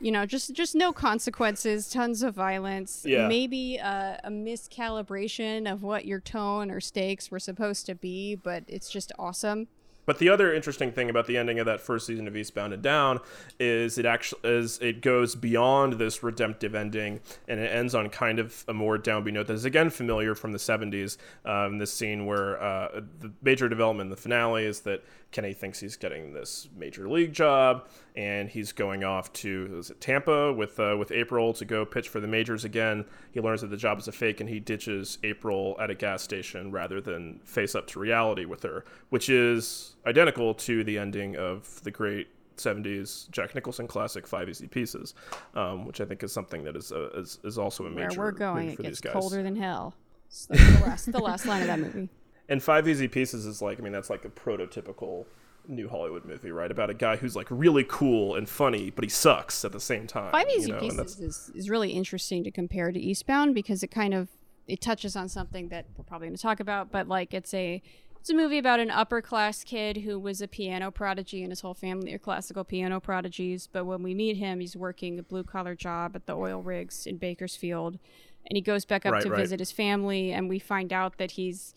[0.00, 3.28] You know, just just no consequences, tons of violence, Yeah.
[3.28, 8.64] maybe uh, a miscalibration of what your tone or stakes were supposed to be, but
[8.66, 9.68] it's just awesome.
[10.06, 12.82] But the other interesting thing about the ending of that first season of Eastbound and
[12.82, 13.20] Down
[13.58, 18.38] is it actually is it goes beyond this redemptive ending and it ends on kind
[18.38, 21.16] of a more downbeat note that is again familiar from the 70s.
[21.44, 25.80] Um, this scene where uh, the major development in the finale is that Kenny thinks
[25.80, 30.78] he's getting this major league job and he's going off to is it Tampa with
[30.78, 33.04] uh, with April to go pitch for the majors again.
[33.32, 36.22] He learns that the job is a fake and he ditches April at a gas
[36.22, 41.36] station rather than face up to reality with her, which is identical to the ending
[41.36, 45.14] of the great 70s Jack Nicholson classic Five Easy Pieces,
[45.54, 48.20] um, which I think is something that is uh, is, is also a Where major
[48.20, 49.94] we're going, move it gets colder than hell.
[50.26, 52.08] It's like the last, the last line of that movie.
[52.48, 55.26] And Five Easy Pieces is like, I mean, that's like a prototypical
[55.66, 56.70] new Hollywood movie, right?
[56.70, 60.06] About a guy who's like really cool and funny, but he sucks at the same
[60.06, 60.32] time.
[60.32, 63.88] Five you Easy know, Pieces is, is really interesting to compare to Eastbound because it
[63.88, 64.28] kind of
[64.66, 67.82] it touches on something that we're probably going to talk about, but like it's a
[68.18, 71.60] it's a movie about an upper class kid who was a piano prodigy and his
[71.60, 73.68] whole family are classical piano prodigies.
[73.70, 77.06] But when we meet him, he's working a blue collar job at the oil rigs
[77.06, 77.98] in Bakersfield,
[78.46, 79.40] and he goes back up Right, to right.
[79.40, 81.74] visit his family, and we find out that he's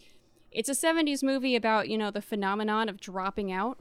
[0.58, 3.78] it's a 70s movie about you know the phenomenon of dropping out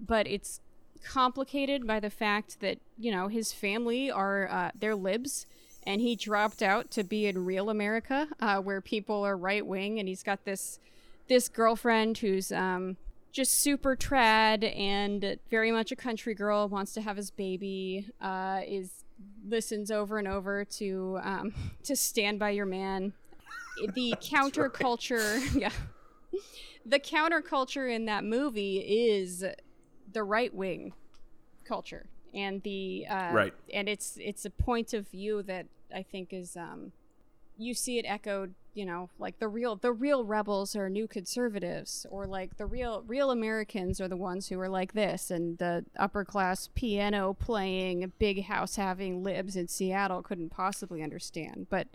[0.00, 0.60] but it's
[1.04, 5.44] complicated by the fact that you know his family are uh, they're libs
[5.86, 9.98] and he dropped out to be in real america uh, where people are right wing
[9.98, 10.80] and he's got this
[11.28, 12.96] this girlfriend who's um,
[13.32, 18.60] just super trad and very much a country girl wants to have his baby uh,
[18.66, 19.04] is
[19.46, 21.52] listens over and over to um,
[21.82, 23.12] to stand by your man.
[23.94, 25.70] The counterculture yeah
[26.86, 29.44] the counterculture in that movie is
[30.12, 30.92] the right wing
[31.64, 33.54] culture and the uh, Right.
[33.72, 36.92] and it's it's a point of view that I think is um
[37.56, 42.04] you see it echoed you know like the real the real rebels are new conservatives
[42.10, 45.84] or like the real real Americans are the ones who are like this and the
[45.96, 51.86] upper class piano playing big house having libs in Seattle couldn't possibly understand but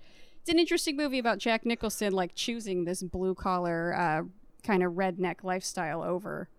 [0.42, 4.24] it's an interesting movie about Jack Nicholson like choosing this blue collar uh,
[4.64, 6.50] kind of redneck lifestyle over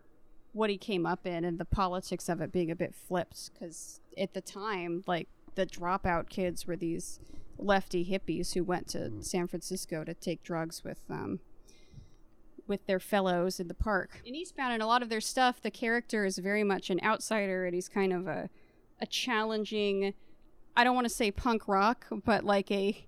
[0.52, 4.00] what he came up in and the politics of it being a bit flipped because
[4.18, 7.20] at the time like the dropout kids were these
[7.56, 11.40] lefty hippies who went to San Francisco to take drugs with um
[12.66, 14.22] with their fellows in the park.
[14.24, 17.64] In Eastbound and a lot of their stuff, the character is very much an outsider
[17.66, 18.48] and he's kind of a
[19.00, 20.14] a challenging
[20.76, 23.06] I don't want to say punk rock, but like a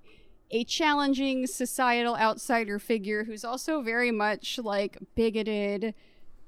[0.52, 5.94] a challenging societal outsider figure who's also very much like bigoted,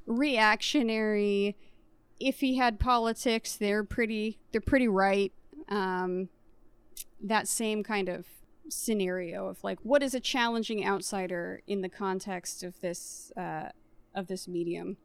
[0.06, 1.56] reactionary.
[2.20, 5.32] If he had politics, they're pretty they're pretty right.
[5.68, 6.28] Um,
[7.22, 8.26] that same kind of
[8.68, 13.70] scenario of like what is a challenging outsider in the context of this uh,
[14.14, 14.98] of this medium.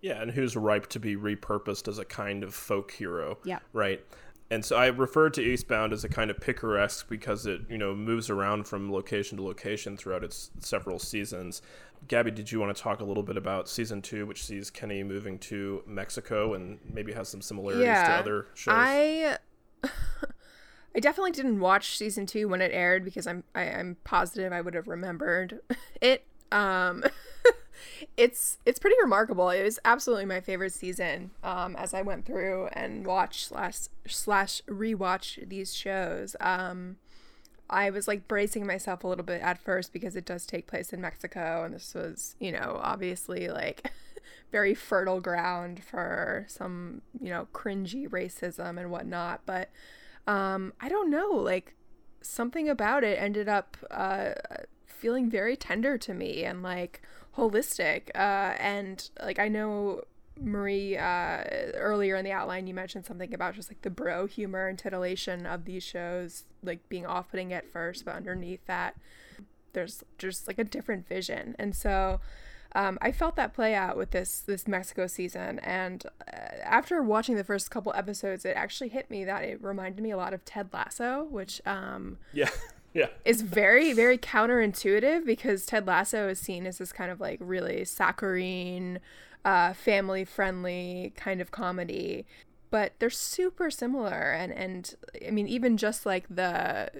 [0.00, 3.38] Yeah, and who's ripe to be repurposed as a kind of folk hero.
[3.44, 3.58] Yeah.
[3.72, 4.04] Right.
[4.50, 7.94] And so I referred to Eastbound as a kind of picaresque because it, you know,
[7.94, 11.62] moves around from location to location throughout its several seasons.
[12.08, 15.02] Gabby, did you want to talk a little bit about season two, which sees Kenny
[15.02, 18.74] moving to Mexico and maybe has some similarities to other shows?
[18.76, 19.38] I
[20.96, 24.60] I definitely didn't watch season two when it aired because I'm I, I'm positive I
[24.60, 25.60] would have remembered
[26.00, 26.24] it.
[26.52, 27.04] Um,
[28.16, 29.50] it's it's pretty remarkable.
[29.50, 31.30] It was absolutely my favorite season.
[31.42, 36.36] Um, as I went through and watched slash slash rewatch these shows.
[36.40, 36.96] Um,
[37.68, 40.92] I was like bracing myself a little bit at first because it does take place
[40.92, 43.90] in Mexico, and this was, you know, obviously like
[44.52, 49.40] very fertile ground for some, you know, cringy racism and whatnot.
[49.46, 49.70] But
[50.26, 51.74] um, I don't know, like
[52.22, 54.32] something about it ended up uh,
[54.86, 57.02] feeling very tender to me and like
[57.36, 58.10] holistic.
[58.14, 60.02] Uh, and like I know
[60.40, 64.68] Marie, uh, earlier in the outline, you mentioned something about just like the bro humor
[64.68, 68.96] and titillation of these shows, like being off putting at first, but underneath that,
[69.72, 71.56] there's just like a different vision.
[71.58, 72.20] And so
[72.74, 75.58] um, I felt that play out with this this Mexico season.
[75.60, 80.02] And uh, after watching the first couple episodes, it actually hit me that it reminded
[80.02, 82.50] me a lot of Ted Lasso, which um, yeah,
[82.96, 87.38] yeah, is very very counterintuitive because Ted Lasso is seen as this kind of like
[87.42, 89.00] really saccharine,
[89.44, 92.24] uh, family friendly kind of comedy,
[92.70, 94.94] but they're super similar and and
[95.26, 96.90] I mean even just like the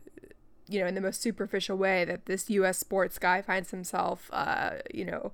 [0.68, 2.76] you know in the most superficial way that this U.S.
[2.76, 5.32] sports guy finds himself, uh, you know.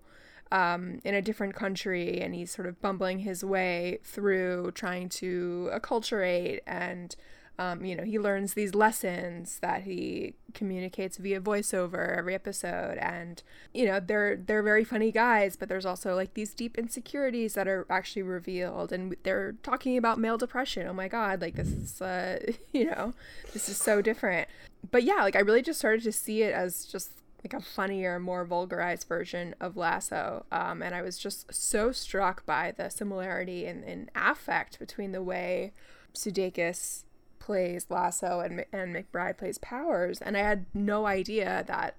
[0.52, 5.70] Um, in a different country, and he's sort of bumbling his way through trying to
[5.72, 7.16] acculturate and
[7.59, 13.42] um, you know, he learns these lessons that he communicates via voiceover every episode, and
[13.74, 17.68] you know, they're they're very funny guys, but there's also like these deep insecurities that
[17.68, 20.86] are actually revealed, and they're talking about male depression.
[20.86, 22.38] Oh my god, like this is, uh,
[22.72, 23.12] you know,
[23.53, 24.48] this is so different.
[24.90, 27.11] But yeah, like I really just started to see it as just
[27.44, 30.46] like a funnier, more vulgarized version of Lasso.
[30.53, 35.72] Um, and I was just so struck by the similarity in affect between the way
[36.14, 37.05] Sudeikis
[37.43, 40.20] plays Lasso and, and McBride plays Powers.
[40.20, 41.97] And I had no idea that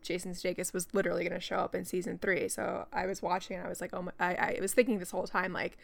[0.00, 2.48] Jason Sudeikis was literally going to show up in season three.
[2.48, 5.10] So I was watching and I was like, oh my, I, I was thinking this
[5.10, 5.76] whole time, like,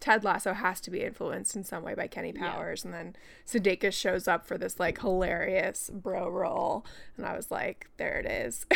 [0.00, 2.84] Ted Lasso has to be influenced in some way by Kenny Powers.
[2.84, 6.84] And then Sudeikis shows up for this, like, hilarious bro role.
[7.16, 8.66] And I was like, there it is.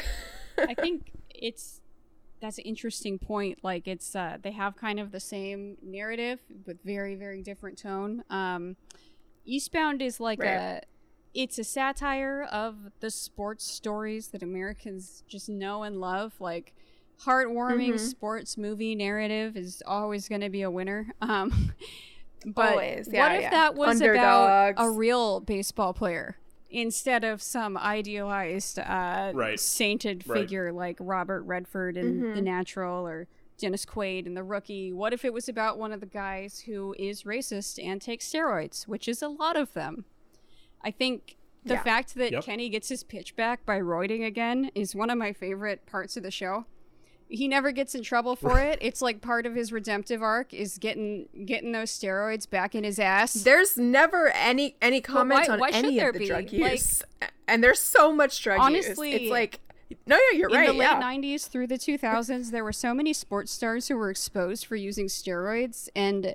[0.56, 1.82] I think it's
[2.40, 3.58] that's an interesting point.
[3.62, 8.24] Like it's uh, they have kind of the same narrative but very very different tone.
[8.30, 8.76] Um,
[9.46, 10.48] Eastbound is like Right.
[10.50, 10.80] a
[11.34, 16.34] it's a satire of the sports stories that Americans just know and love.
[16.40, 16.72] Like
[17.24, 17.98] heartwarming Mhm.
[17.98, 21.12] sports movie narrative is always going to be a winner.
[21.20, 21.72] Um,
[22.46, 23.50] but Always, yeah, what if yeah.
[23.50, 26.36] that was about a real baseball player?
[26.70, 29.58] Instead of some idealized, uh, Right.
[29.58, 30.40] sainted Right.
[30.40, 32.34] figure like Robert Redford in Mm-hmm.
[32.34, 33.26] The Natural or
[33.58, 34.92] Dennis Quaid and The Rookie.
[34.92, 38.86] What if it was about one of the guys who is racist and takes steroids,
[38.86, 40.04] which is a lot of them?
[40.82, 41.82] I think the Yeah.
[41.82, 42.44] fact that Yep.
[42.44, 46.22] Kenny gets his pitch back by roiding again is one of my favorite parts of
[46.22, 46.66] the show.
[47.28, 48.78] He never gets in trouble for it.
[48.80, 53.00] It's like part of his redemptive arc is getting getting those steroids back in his
[53.00, 53.32] ass.
[53.34, 56.26] There's never any any comments why- on why any of the be?
[56.28, 57.02] drug Like- use,
[57.48, 59.20] and there's so much drug Honestly, use.
[59.22, 59.58] It's like,
[60.06, 60.68] no, no, you're in right.
[60.68, 61.00] In the late yeah.
[61.02, 65.06] 90s through the 2000s there were so many sports stars who were exposed for using
[65.06, 66.34] steroids and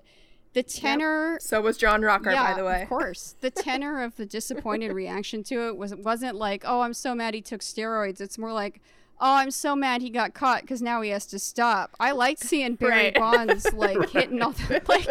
[0.54, 2.84] the tenor So was John Rocker, yeah, by the way.
[2.84, 6.94] of course the tenor of the disappointed reaction to it was wasn't like oh i'm
[6.94, 8.82] so mad he took steroids it's more like
[9.22, 12.38] oh i'm so mad he got caught because now he has to stop i like
[12.38, 13.16] seeing barry Right.
[13.16, 15.08] bonds like hitting all the like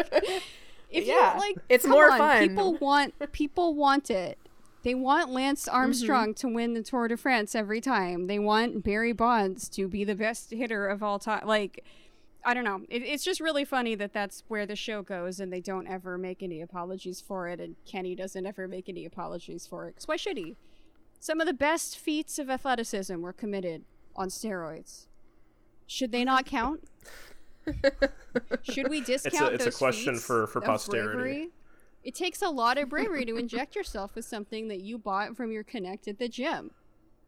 [0.90, 1.34] if Yeah.
[1.34, 2.48] you like It's more on, fun.
[2.48, 4.38] people want people want it
[4.82, 5.76] they want Lance Mm-hmm.
[5.76, 8.26] Armstrong to win the Tour de France every time.
[8.26, 11.46] They want Barry Bonds to be the best hitter of all time.
[11.46, 11.84] Like,
[12.44, 12.80] I don't know.
[12.88, 16.16] It, it's just really funny that that's where the show goes, and they don't ever
[16.16, 19.96] make any apologies for it, and Kenny doesn't ever make any apologies for it.
[19.96, 20.56] 'Cause why should he?
[21.18, 23.84] Some of the best feats of athleticism were committed
[24.16, 25.06] on steroids.
[25.86, 26.84] Should they not count?
[28.62, 31.16] Should we discount it's a those question feats for- for of posterity.
[31.18, 31.48] bravery?
[32.02, 35.52] It takes a lot of bravery to inject yourself with something that you bought from
[35.52, 36.70] your connect at the gym.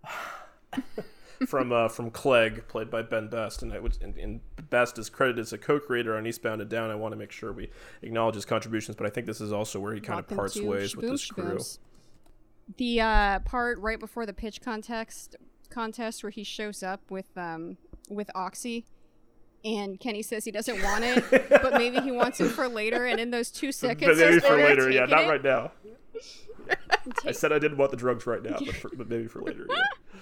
[1.46, 5.10] from uh, from Clegg, played by Ben Best, and, I would, and, and Best is
[5.10, 6.90] credited as a co-creator on Eastbound and Down.
[6.90, 7.70] I want to make sure we
[8.02, 10.96] acknowledge his contributions, but I think this is also where he kind of parts ways
[10.96, 11.58] with this crew.
[12.76, 15.36] The uh, part right before the pitch contest
[15.68, 18.84] contest where he shows up with um with Oxy
[19.64, 23.04] and Kenny says he doesn't want it, but maybe he wants it for later.
[23.06, 25.28] And in those two seconds, But maybe for later, yeah, not it.
[25.28, 25.72] right now.
[27.24, 29.66] I said I didn't want the drugs right now, but, for, but maybe for later.
[29.68, 29.76] Yeah.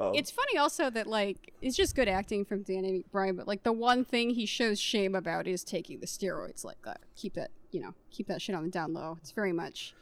[0.00, 3.64] Um, It's funny also that like it's just good acting from Danny McBride, but like
[3.64, 6.64] the one thing he shows shame about is taking the steroids.
[6.64, 9.18] Like, uh, keep that, you know, keep that shit on the down low.
[9.20, 9.92] It's very much.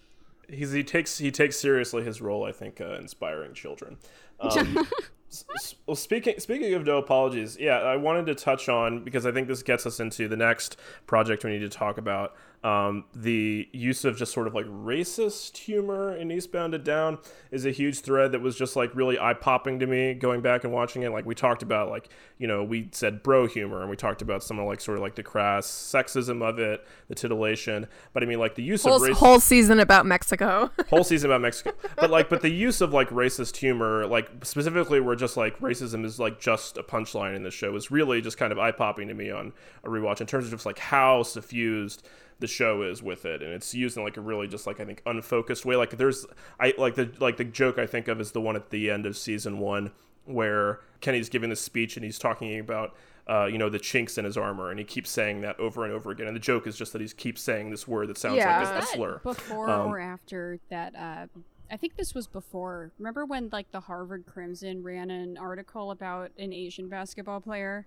[0.48, 2.44] He's he takes he takes seriously his role.
[2.44, 3.98] I think uh, inspiring children.
[4.40, 4.86] Um,
[5.86, 9.48] well, speaking speaking of no apologies, yeah, I wanted to touch on because I think
[9.48, 10.76] this gets us into the next
[11.06, 12.34] project we need to talk about.
[12.64, 17.18] Um, the use of just sort of like racist humor in Eastbound and Down
[17.52, 20.64] is a huge thread that was just like really eye popping to me going back
[20.64, 21.12] and watching it.
[21.12, 24.42] Like we talked about, like you know, we said bro humor, and we talked about
[24.42, 27.86] some of like sort of like the crass sexism of it, the titillation.
[28.12, 30.70] But I mean, like the use Whole, of race whole season about Mexico.
[30.90, 31.72] whole season about Mexico.
[31.94, 36.04] But like, but the use of like racist humor, like specifically where just like racism
[36.04, 39.06] is like just a punchline in the show, is really just kind of eye popping
[39.06, 39.52] to me on
[39.84, 42.04] a rewatch in terms of just like how suffused
[42.40, 44.84] the show is with it, and it's used in like a really just like I
[44.84, 45.76] think unfocused way.
[45.76, 46.26] Like there's
[46.60, 49.06] I like the like the joke I think of is the one at the end
[49.06, 49.92] of season one
[50.24, 52.94] where Kenny's giving this speech and he's talking about.
[53.30, 55.92] Uh, you know the chinks in his armor, and he keeps saying that over and
[55.92, 56.26] over again.
[56.26, 58.60] And the joke is just that he keeps saying this word that sounds Yeah.
[58.60, 59.20] like a, a that slur.
[59.22, 61.26] before Um, or after that uh
[61.70, 62.90] I think this was before.
[62.98, 67.86] Remember when like the Harvard Crimson ran an article about an Asian basketball player?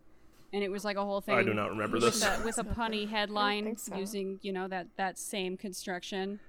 [0.53, 1.37] And it was like a whole thing.
[1.37, 2.23] I do not remember with this.
[2.23, 3.95] A, with a punny headline so.
[3.95, 6.39] using, you know, that that same construction.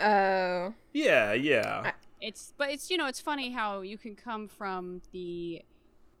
[0.00, 0.72] Oh.
[0.92, 1.92] Yeah, yeah.
[2.20, 5.62] It's but it's you know, it's funny how you can come from the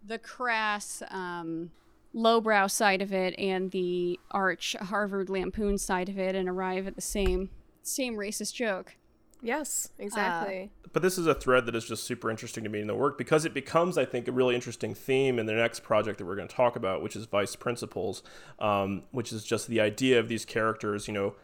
[0.04, 1.70] the crass um
[2.12, 6.94] lowbrow side of it and the arch Harvard lampoon side of it and arrive at
[6.94, 7.50] the same
[7.82, 8.96] same racist joke.
[9.42, 10.70] Yes, exactly.
[10.92, 13.18] but this is a thread that is just super interesting to me in the work
[13.18, 16.36] because it becomes, I think, a really interesting theme in the next project that we're
[16.36, 18.22] going to talk about, which is Vice Principals,
[18.60, 21.34] um, which is just the idea of these characters, you know,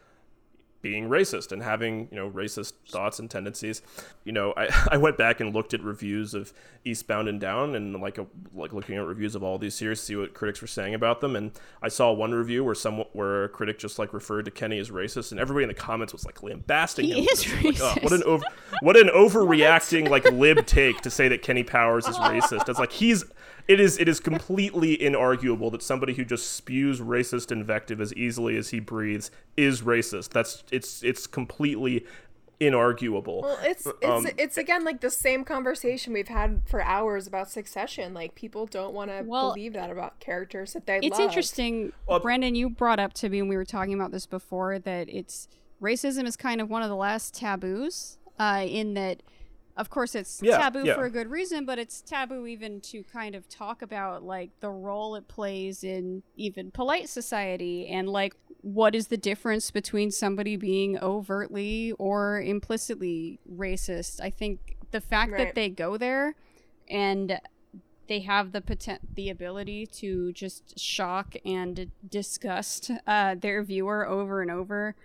[0.81, 3.83] being racist and having you know racist thoughts and tendencies.
[4.25, 6.53] You know, I, I went back and looked at reviews of
[6.85, 10.05] Eastbound and Down and like a, like looking at reviews of all these series to
[10.07, 11.37] see what critics were saying about them.
[11.37, 11.53] And
[11.83, 14.91] I saw one review where some where a critic just like referred to Kenny as
[14.91, 17.27] racist, and everybody in the comments was like lambasting He him.
[17.33, 17.65] is this.
[17.65, 18.45] Like, "Oh, what an over
[18.81, 22.69] what an overreacting like lib take to say that Kenny Powers is racist.
[22.69, 23.25] It's like he's
[23.69, 28.57] it is it is completely inarguable that somebody who just spews racist invective as easily
[28.57, 30.31] as he breathes is racist.
[30.31, 32.05] That's it's it's completely
[32.61, 33.43] inarguable.
[33.43, 37.51] Well, it's it's Um, it's again like the same conversation we've had for hours about
[37.51, 38.15] Succession.
[38.15, 41.29] Like people don't want to Well, believe that about characters that they It's love.
[41.29, 42.55] interesting, Well- Brendan.
[42.57, 45.47] You brought up to me when we were talking about this before that it's
[45.81, 48.17] racism is kind of one of the last taboos.
[48.41, 49.21] Uh, in that,
[49.79, 50.95] of course, it's Yeah, taboo yeah.
[50.95, 54.69] for a good reason, but it's taboo even to kind of talk about like the
[54.71, 60.57] role it plays in even polite society and like what is the difference between somebody
[60.57, 64.21] being overtly or implicitly racist.
[64.21, 65.47] I think the fact Right.
[65.47, 66.35] that they go there
[66.89, 67.41] and
[68.09, 74.43] they have the poten- the ability to just shock and disgust uh, their viewer over
[74.43, 74.97] and over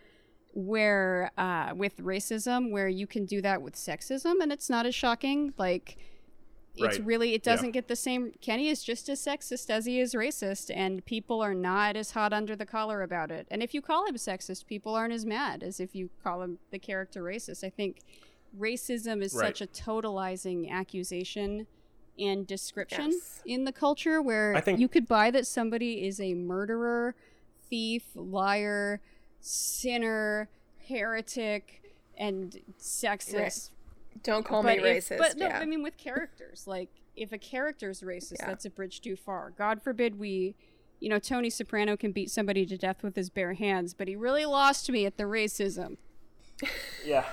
[0.53, 4.93] where uh, with racism where you can do that with sexism and it's not as
[4.95, 5.97] shocking like
[6.75, 7.05] it's Right.
[7.05, 10.71] really it doesn't get the same kenny is just as sexist as he is racist
[10.75, 14.05] and people are not as hot under the collar about it and if you call
[14.07, 17.69] him sexist people aren't as mad as if you call him the character racist i
[17.69, 18.01] think
[18.57, 19.47] racism is Right.
[19.57, 21.65] such a totalizing accusation
[22.19, 23.41] and description Yes.
[23.45, 27.15] in the culture where think- you could buy that somebody is a murderer,
[27.67, 29.01] thief, liar,
[29.43, 30.47] sinner,
[30.87, 31.81] heretic,
[32.17, 33.69] and sexist.
[34.23, 35.17] Don't call but me if- racist.
[35.17, 35.59] But no, yeah.
[35.59, 38.47] I mean with characters, like if a character's racist, Yeah.
[38.47, 39.51] that's a bridge too far.
[39.55, 40.55] God forbid we,
[40.99, 44.15] you know, Tony Soprano can beat somebody to death with his bare hands, but he
[44.15, 45.97] really lost me at the racism.
[47.05, 47.25] Yeah.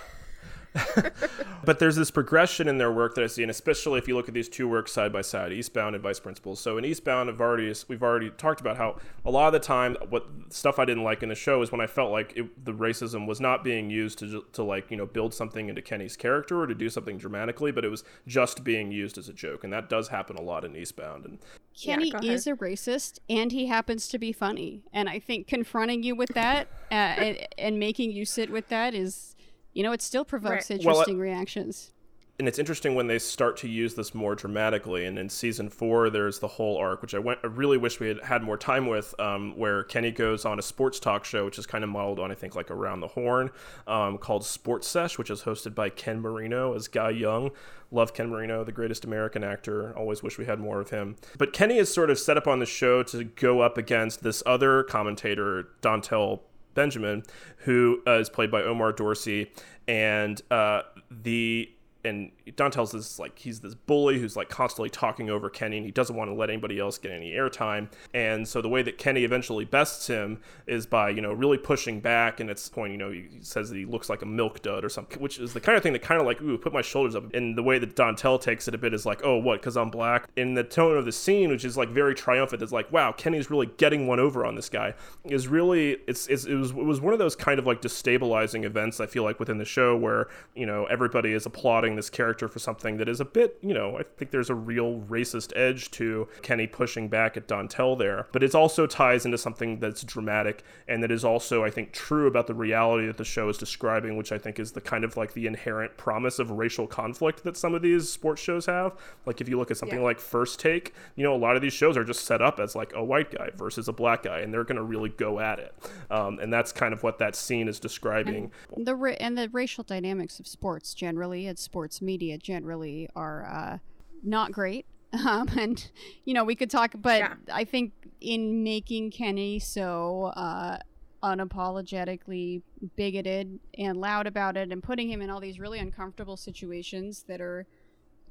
[1.64, 4.28] but there's this progression in their work that I see, and especially if you look
[4.28, 6.60] at these two works side by side, Eastbound and Vice Principals.
[6.60, 9.96] So in Eastbound, I've already we've already talked about how a lot of the time,
[10.08, 12.72] what stuff I didn't like in the show is when I felt like it, the
[12.72, 16.60] racism was not being used to to like you know build something into Kenny's character
[16.60, 19.72] or to do something dramatically, but it was just being used as a joke, and
[19.72, 21.24] that does happen a lot in Eastbound.
[21.24, 21.38] And
[21.78, 24.82] Kenny go is a racist, and he happens to be funny.
[24.92, 28.94] And I think confronting you with that uh, and, and making you sit with that
[28.94, 29.34] is,
[29.74, 30.80] you know, it still provokes Right.
[30.84, 31.92] Well, I- interesting reactions.
[32.38, 35.04] and it's interesting when they start to use this more dramatically.
[35.04, 38.08] And in season four, there's the whole arc, which I went, I really wish we
[38.08, 41.58] had had more time with, um, where Kenny goes on a sports talk show, which
[41.58, 43.50] is kind of modeled on, I think, like Around the Horn,
[43.86, 47.50] um, called Sports Sesh, which is hosted by Ken Marino as Guy Young.
[47.90, 49.92] Love Ken Marino, the greatest American actor.
[49.94, 51.16] Always wish we had more of him.
[51.36, 54.42] But Kenny is sort of set up on the show to go up against this
[54.46, 56.40] other commentator, Dontel
[56.74, 57.22] Benjamin,
[57.58, 59.52] who uh, is played by Omar Dorsey,
[59.88, 61.70] and uh, the
[62.04, 65.92] and Dontel's this like he's this bully who's like constantly talking over Kenny and he
[65.92, 67.88] doesn't want to let anybody else get any airtime.
[68.14, 72.00] And so the way that Kenny eventually bests him is by, you know, really pushing
[72.00, 74.62] back and at this point, you know, he says that he looks like a milk
[74.62, 76.72] dud or something, which is the kind of thing that kind of like, ooh, put
[76.72, 77.34] my shoulders up.
[77.34, 79.90] And the way that Dantel takes it a bit is like, oh, what, because I'm
[79.90, 80.28] black?
[80.36, 83.50] In the tone of the scene, which is like very triumphant, is like, wow, Kenny's
[83.50, 84.94] really getting one over on this guy.
[85.24, 88.64] Is really it's, it's it was it was one of those kind of like destabilizing
[88.64, 92.48] events I feel like within the show where, you know, everybody is applauding this character
[92.48, 95.90] for something that is a bit, you know, I think there's a real racist edge
[95.92, 100.62] to Kenny pushing back at Dontel there, but it also ties into something that's dramatic
[100.88, 104.16] and that is also, I think, true about the reality that the show is describing,
[104.16, 107.56] which I think is the kind of like the inherent promise of racial conflict that
[107.56, 108.92] some of these sports shows have.
[109.26, 110.04] Like if you look at something Yeah.
[110.04, 112.74] like First Take, you know, a lot of these shows are just set up as
[112.74, 115.58] like a white guy versus a black guy, and they're going to really go at
[115.58, 115.74] it.
[116.10, 118.50] Um, and that's kind of what that scene is describing.
[118.76, 123.78] the ra- and the racial dynamics of sports generally and sports media generally are uh,
[124.22, 124.86] not great
[125.26, 125.90] um, and
[126.24, 127.34] you know we could talk but Yeah.
[127.52, 130.78] i think in making kenny so uh,
[131.22, 132.62] unapologetically
[132.96, 137.40] bigoted and loud about it and putting him in all these really uncomfortable situations that
[137.40, 137.66] are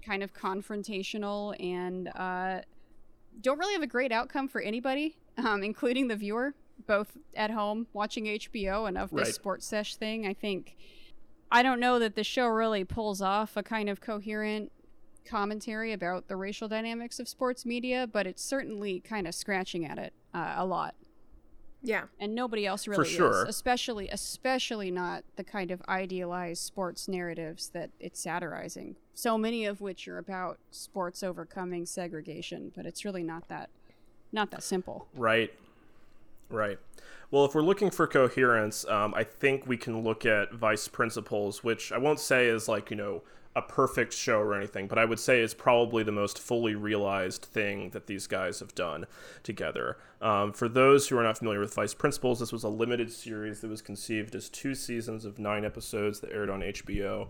[0.03, 2.61] kind of confrontational and uh,
[3.41, 6.53] don't really have a great outcome for anybody, um, including the viewer,
[6.87, 9.33] both at home watching HBO and of this Right.
[9.35, 10.25] sports sesh thing.
[10.25, 10.75] I think
[11.51, 14.71] I don't know that the show really pulls off a kind of coherent
[15.25, 19.97] commentary about the racial dynamics of sports media, but it's certainly kind of scratching at
[19.97, 20.95] it uh, a lot.
[21.81, 22.03] Yeah.
[22.19, 23.43] And nobody else really sure.
[23.43, 28.97] is, especially especially not the kind of idealized sports narratives that it's satirizing.
[29.13, 33.69] So many of which are about sports overcoming segregation, but it's really not that
[34.31, 35.07] not that simple.
[35.15, 35.53] Right.
[36.49, 36.79] Right.
[37.31, 41.63] Well, if we're looking for coherence, um, I think we can look at Vice Principals,
[41.63, 43.21] which I won't say is like, you know,
[43.55, 47.43] a perfect show or anything, but I would say is probably the most fully realized
[47.43, 49.05] thing that these guys have done
[49.43, 49.97] together.
[50.21, 53.61] Um, for those who are not familiar with Vice Principals, this was a limited series
[53.61, 57.27] that was conceived as two seasons of nine episodes that aired on HBO.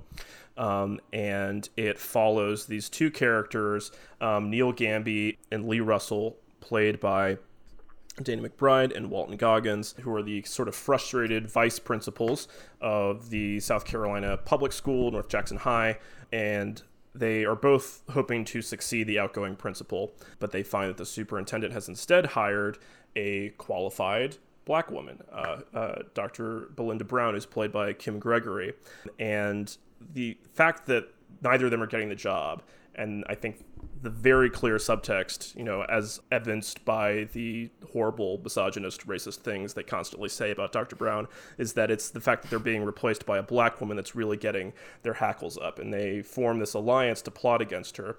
[0.57, 7.37] Um, and it follows these two characters, um, Neil Gamby and Lee Russell, played by
[8.23, 12.47] Danny McBride and Walton Goggins, who are the sort of frustrated vice principals
[12.81, 15.97] of the South Carolina Public School, North Jackson High,
[16.31, 16.81] and
[17.15, 21.73] they are both hoping to succeed the outgoing principal, but they find that the superintendent
[21.73, 22.77] has instead hired
[23.15, 26.69] a qualified black woman, uh, uh, Dr.
[26.75, 28.73] Belinda Brown, who's played by Kim Gregory.
[29.17, 29.75] And
[30.13, 31.11] the fact that
[31.41, 32.61] neither of them are getting the job,
[32.93, 33.65] and I think
[34.01, 39.83] the very clear subtext, you know, as evidenced by the horrible misogynist, racist things they
[39.83, 40.95] constantly say about Dr.
[40.95, 41.27] Brown,
[41.57, 44.37] is that it's the fact that they're being replaced by a black woman that's really
[44.37, 44.73] getting
[45.03, 48.17] their hackles up, and they form this alliance to plot against her.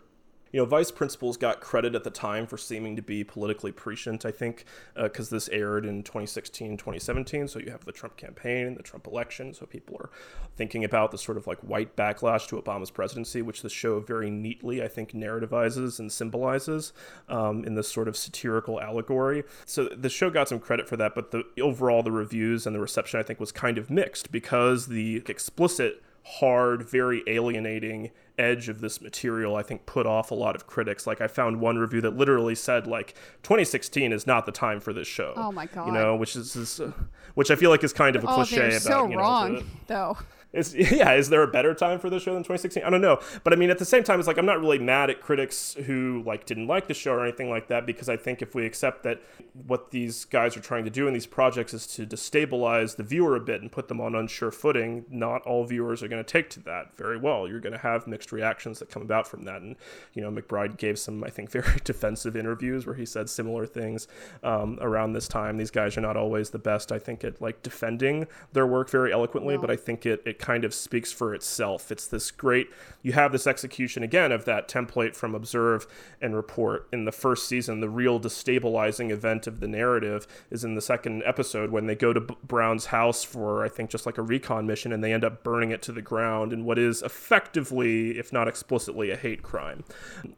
[0.53, 4.24] You know, vice principals got credit at the time for seeming to be politically prescient,
[4.24, 7.48] I think, because this aired in 2016, 2017.
[7.48, 9.55] So you have the Trump campaign and the Trump election.
[9.55, 10.11] So people are
[10.57, 14.30] thinking about the sort of like white backlash to Obama's presidency, which the show very
[14.30, 16.92] neatly, I think, narrativizes and symbolizes
[17.28, 19.44] um, in this sort of satirical allegory.
[19.66, 22.80] So the show got some credit for that, but the overall, the reviews and the
[22.80, 26.03] reception, I think, was kind of mixed because the explicit
[26.39, 31.07] hard, very alienating edge of this material, I think, put off a lot of critics.
[31.07, 34.93] Like, I found one review that literally said, like, 2016 is not the time for
[34.93, 35.35] this show.
[35.37, 35.87] Oh my god!
[35.87, 36.93] You know, which is, is uh,
[37.35, 39.20] which I feel like is kind of a Oh, cliche they're about, so you know,
[39.20, 40.18] wrong, the- though.
[40.53, 42.82] Is yeah, is there a better time for the show than 2016?
[42.82, 44.78] I don't know, but I mean, at the same time, it's like I'm not really
[44.78, 48.16] mad at critics who like didn't like the show or anything like that because I
[48.16, 49.20] think if we accept that
[49.66, 53.36] what these guys are trying to do in these projects is to destabilize the viewer
[53.36, 56.51] a bit and put them on unsure footing, not all viewers are going to take
[56.51, 57.46] to that very well.
[57.48, 59.76] You're going to have mixed reactions that come about from that, and
[60.14, 64.09] you know, McBride gave some I think very defensive interviews where he said similar things
[64.42, 65.59] um, around this time.
[65.59, 69.12] These guys are not always the best, I think, at like defending their work very
[69.12, 69.61] eloquently, No.
[69.61, 71.93] but I think it, it kind of speaks for itself.
[71.93, 72.68] It's this great,
[73.03, 75.86] you have this execution again of that template from Observe
[76.20, 77.80] and Report in the first season.
[77.80, 82.12] The real destabilizing event of the narrative is in the second episode when they go
[82.12, 85.45] to Brown's house for, I think, just like a recon mission and they end up
[85.45, 89.84] burning it to the ground in what is effectively, if not explicitly, a hate crime.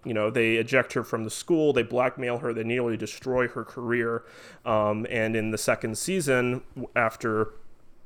[0.04, 3.64] You know, they eject her from the school, they blackmail her, they nearly destroy her
[3.64, 4.24] career.
[4.64, 6.62] Um, and in the second season,
[6.96, 7.52] after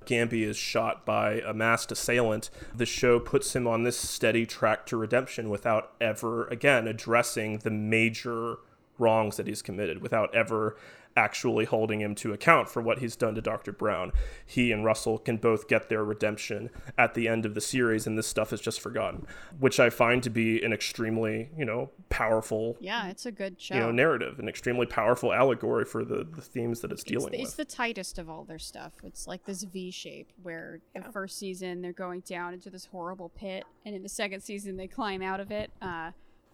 [0.07, 4.87] Gamby is shot by a masked assailant, the show puts him on this steady track
[4.87, 8.57] to redemption without ever, again, addressing the major
[8.99, 10.77] wrongs that he's committed, without ever
[11.17, 13.73] actually holding him to account for what he's done to Dr.
[13.73, 14.13] Brown.
[14.45, 18.17] He and Russell can both get their redemption at the end of the series, and
[18.19, 19.27] this stuff is just forgotten,
[19.59, 23.75] which I find to be an extremely, you know, powerful, Yeah, it's a good show.
[23.75, 27.33] you know, narrative, an extremely powerful allegory for the, the themes that it's it's, dealing
[27.33, 27.69] the, it's with.
[27.69, 28.93] the tightest of all their stuff.
[29.03, 33.31] It's like this V shape where the first season they're going down into this horrible
[33.31, 35.71] pit, and in the second season they climb out of it.
[35.81, 36.11] Uh,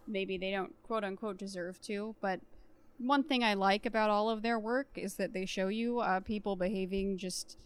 [0.07, 2.41] maybe they don't quote unquote deserve to, but
[3.05, 6.21] one thing I like about all of their work is that they show you uh,
[6.21, 7.57] people behaving just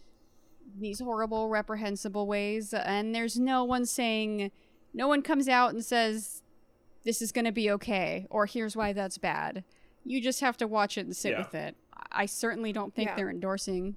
[0.79, 4.51] these horrible, reprehensible ways, and there's no one saying,
[4.93, 6.43] no one comes out and says,
[7.05, 9.63] this is going to be okay, or here's why that's bad.
[10.03, 11.37] You just have to watch it and sit Yeah.
[11.39, 11.75] with it.
[12.11, 13.15] I certainly don't think Yeah.
[13.15, 13.95] they're endorsing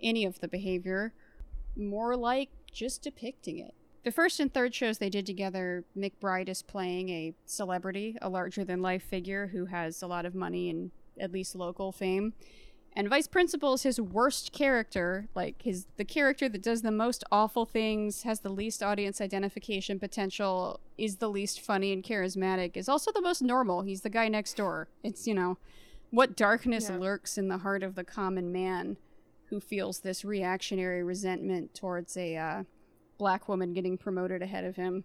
[0.00, 1.12] any of the behavior,
[1.76, 3.74] more like just depicting it.
[4.04, 8.64] The first and third shows they did together, McBride is playing a celebrity, a larger
[8.64, 12.32] than life figure who has a lot of money and at least local fame.
[12.94, 17.24] And Vice Principal is his worst character, like his the character that does the most
[17.32, 22.88] awful things, has the least audience identification potential, is the least funny and charismatic, is
[22.90, 23.82] also the most normal.
[23.82, 24.88] He's the guy next door.
[25.02, 25.56] It's, you know,
[26.10, 26.98] what darkness Yeah.
[26.98, 28.98] lurks in the heart of the common man
[29.46, 32.64] who feels this reactionary resentment towards a uh,
[33.22, 35.04] black woman getting promoted ahead of him.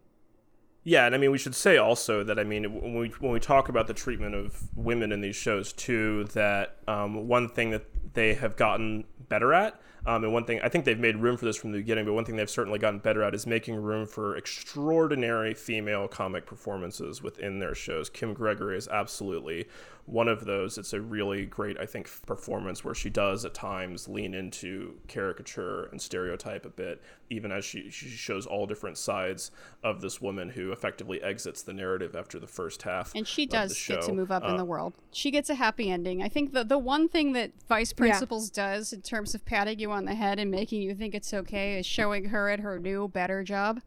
[0.84, 3.39] Yeah, and I mean, we should say also that I mean, when we when we
[3.39, 7.84] talk about the treatment of women in these shows too, that um, one thing that
[8.13, 11.45] they have gotten better at, um, and one thing I think they've made room for
[11.45, 14.05] this from the beginning, but one thing they've certainly gotten better at is making room
[14.05, 18.09] for extraordinary female comic performances within their shows.
[18.09, 19.67] Kim Gregory is absolutely
[20.05, 20.77] one of those.
[20.77, 25.89] It's a really great, I think, performance where she does at times lean into caricature
[25.91, 29.51] and stereotype a bit, even as she, she shows all different sides
[29.84, 33.11] of this woman who effectively exits the narrative after the first half.
[33.13, 34.93] And she of does get to move up in Uh, the world.
[35.11, 36.23] She gets a happy ending.
[36.23, 39.91] I think the the one thing that Vice Principals does in terms of patting you
[39.91, 43.07] on the head and making you think it's okay is showing her at her new
[43.07, 43.82] better job.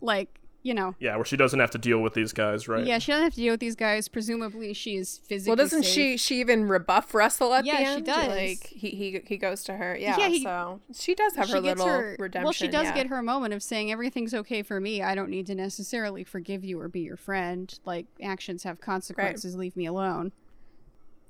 [0.00, 2.86] Like, you know, Yeah, where she doesn't have to deal with these guys, right?
[2.86, 4.08] yeah, she doesn't have to deal with these guys.
[4.08, 5.50] Presumably, she is physically.
[5.50, 5.92] Well, doesn't safe.
[5.92, 6.16] she?
[6.16, 8.06] She even rebuff Russell at Yeah, the she end.
[8.06, 8.28] does.
[8.28, 9.94] Like he he he goes to her.
[9.96, 10.16] Yeah.
[10.18, 12.44] Yeah, he- so she does have her She gets little her- redemption.
[12.44, 12.94] Well, she does yeah.
[12.94, 15.02] get her moment of saying everything's okay for me.
[15.02, 17.78] I don't need to necessarily forgive you or be your friend.
[17.84, 19.54] Like actions have consequences.
[19.56, 20.32] Leave me alone.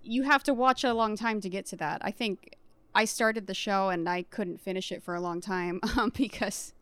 [0.04, 2.00] You have to watch a long time to get to that.
[2.04, 2.56] I think
[2.94, 6.74] I started the show and I couldn't finish it for a long time um, because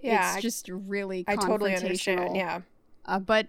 [0.00, 2.36] Yeah, it's I- just really I totally understand.
[2.36, 2.60] Yeah.
[3.06, 3.48] uh, but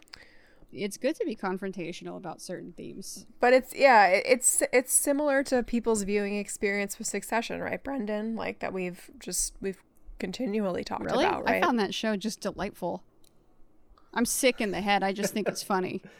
[0.71, 3.25] it's good to be confrontational about certain themes.
[3.39, 8.35] But it's yeah, it- it's it's similar to people's viewing experience with Succession, right, Brendan?
[8.35, 9.81] Like that we've just we've
[10.19, 11.61] continually talked Really, about, right?
[11.61, 13.03] I found that show just delightful.
[14.13, 15.03] I'm sick in the head.
[15.03, 16.01] I just think it's funny.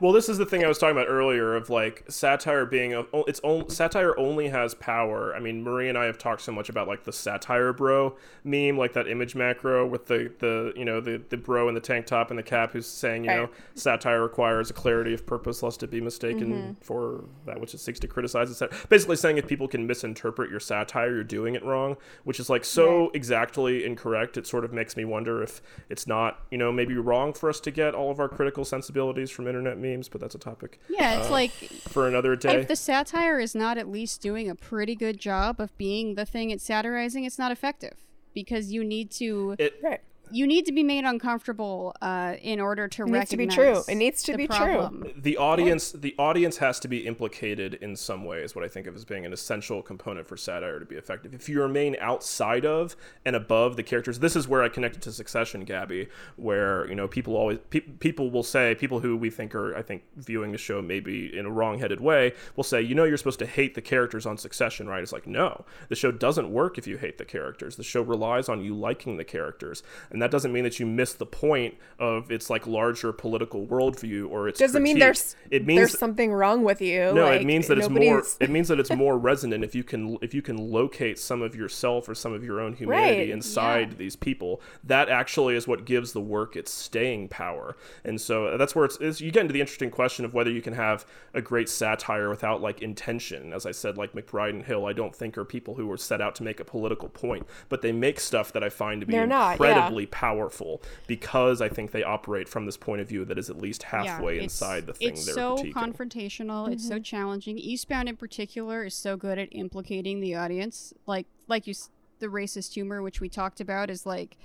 [0.00, 3.04] well, this is the thing I was talking about earlier of like satire being a,
[3.26, 5.34] it's only satire only has power.
[5.34, 8.76] I mean, Marie and I have talked so much about like the satire bro meme,
[8.76, 12.06] like that image macro with the the you know the the bro in the tank
[12.06, 15.82] top and the cap who's saying you know satire requires a clarity of purpose lest
[15.82, 16.72] it be mistaken mm-hmm.
[16.80, 18.50] for that which it seeks to criticize.
[18.50, 18.76] Etc.
[18.88, 22.64] Basically, saying if people can misinterpret your satire, you're doing it wrong, which is like
[22.64, 24.36] so exactly incorrect.
[24.36, 27.60] It sort of makes me wonder if it's not you know maybe wrong for us
[27.60, 31.18] to get all of our critical sensibilities from internet memes, but that's a topic Yeah,
[31.18, 31.50] it's uh, like
[31.88, 32.56] for another day.
[32.56, 36.24] if the satire is not at least doing a pretty good job of being the
[36.24, 37.96] thing it's satirizing, it's not effective
[38.34, 40.00] because you need to it right.
[40.34, 43.32] You need to be made uncomfortable uh, in order to recognize.
[43.32, 43.82] It needs to be true.
[43.88, 45.12] It needs to the be true.
[45.16, 48.40] the audience the audience has to be implicated in some way.
[48.40, 51.34] Is what i think of as being an essential component for satire to be effective
[51.34, 55.02] if you remain outside of and above the characters this is where i connect it
[55.02, 59.30] to succession gabby where you know people always pe- people will say people who we
[59.30, 62.94] think are i think viewing the show maybe in a wrong-headed way will say you
[62.94, 66.10] know you're supposed to hate the characters on succession right it's like no the show
[66.10, 69.82] doesn't work if you hate the characters the show relies on you liking the characters
[70.10, 74.30] and that doesn't mean that you miss the point of its like larger political worldview
[74.30, 77.12] or its Doesn't mean there's it means there's something wrong with you.
[77.12, 78.22] no, like, it means that it's more.
[78.40, 81.54] It means that it's more resonant if you can if you can locate some of
[81.54, 83.98] yourself or some of your own humanity Right, inside yeah.
[83.98, 84.62] these people.
[84.82, 87.76] That actually is what gives the work its staying power.
[88.02, 90.50] And so uh, that's where it's, it's you get into the interesting question of whether
[90.50, 93.52] you can have a great satire without like intention.
[93.52, 96.20] As I said, like McBride and Hill, I don't think are people who were set
[96.20, 99.12] out to make a political point, but they make stuff that I find to be
[99.12, 99.88] They're not, yeah.
[100.04, 103.58] Incredibly powerful because I think they operate from this point of view that is at
[103.58, 105.72] least halfway it's- inside the thing It's they're so critiquing.
[105.72, 106.72] confrontational.
[106.72, 107.02] It's so mm-hmm.
[107.02, 107.58] challenging.
[107.58, 110.92] Eastbound in particular is so good at implicating the audience.
[111.06, 111.74] Like like you,
[112.18, 114.36] the racist humor which we talked about is like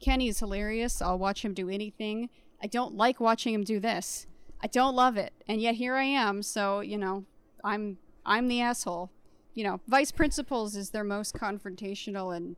[0.00, 1.00] Kenny is hilarious.
[1.00, 2.28] I'll watch him do anything.
[2.62, 4.26] I don't like watching him do this.
[4.60, 6.42] I don't love it, and yet here I am.
[6.42, 7.24] So you know,
[7.64, 9.10] I'm I'm the asshole.
[9.54, 12.56] You know, Vice Principals is their most confrontational and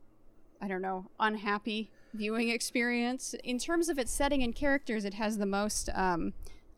[0.61, 3.35] I don't know, unhappy viewing experience.
[3.43, 6.33] In terms of its setting and characters, it has the most um,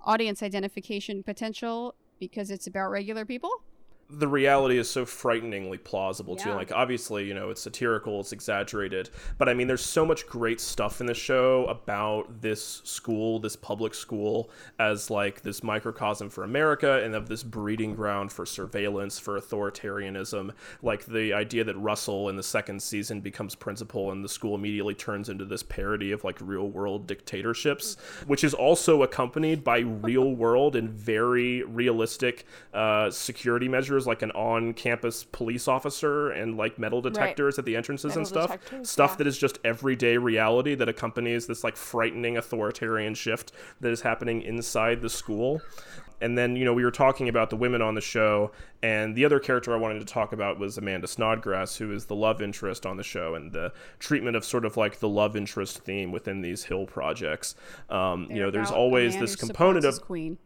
[0.05, 3.51] audience identification potential because it's about regular people.
[4.09, 6.49] The reality is so frighteningly plausible too.
[6.49, 6.55] Yeah.
[6.55, 10.61] Like obviously, you know, it's satirical, it's exaggerated, but I mean there's so much great
[10.61, 16.45] stuff in the show about this school, this public school as like this microcosm for
[16.45, 20.51] America and of this breeding ground for surveillance, for authoritarianism.
[20.81, 24.93] Like the idea that Russell in the second season becomes principal and the school immediately
[24.93, 30.33] turns into this parody of like real world dictatorships, which is also accompanied by real
[30.33, 36.77] world and very realistic uh, security measures like an on campus police officer and like
[36.77, 38.57] metal detectors at the entrances and stuff.
[38.83, 39.15] Stuff yeah.
[39.17, 44.41] that is just everyday reality that accompanies this like frightening authoritarian shift that is happening
[44.41, 45.61] inside the school.
[46.19, 48.51] And then, you know, we were talking about the women on the show,
[48.81, 52.15] and the other character I wanted to talk about was Amanda Snodgrass, who is the
[52.15, 55.83] love interest on the show, and the treatment of sort of like the love interest
[55.83, 57.53] theme within these Hill projects.
[57.89, 60.39] Um, you know, there's always this component of queen.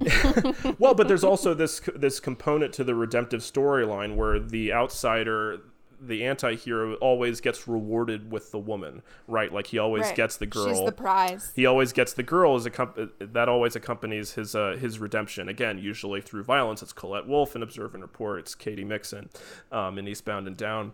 [0.78, 5.60] well, but there's also this this component to the redemptive storyline where the outsider,
[6.00, 9.52] the anti-hero, always gets rewarded with the woman, right?
[9.52, 10.14] Like he always Right.
[10.16, 10.68] gets the girl.
[10.68, 11.52] She's the prize.
[11.56, 15.48] he always gets the girl as a comp- that always accompanies his uh, his redemption.
[15.48, 16.82] Again, usually through violence.
[16.82, 18.40] It's Colette Wolfe in Observe and Report.
[18.40, 19.30] It's Katy Mixon
[19.72, 20.92] um, in Eastbound and Down.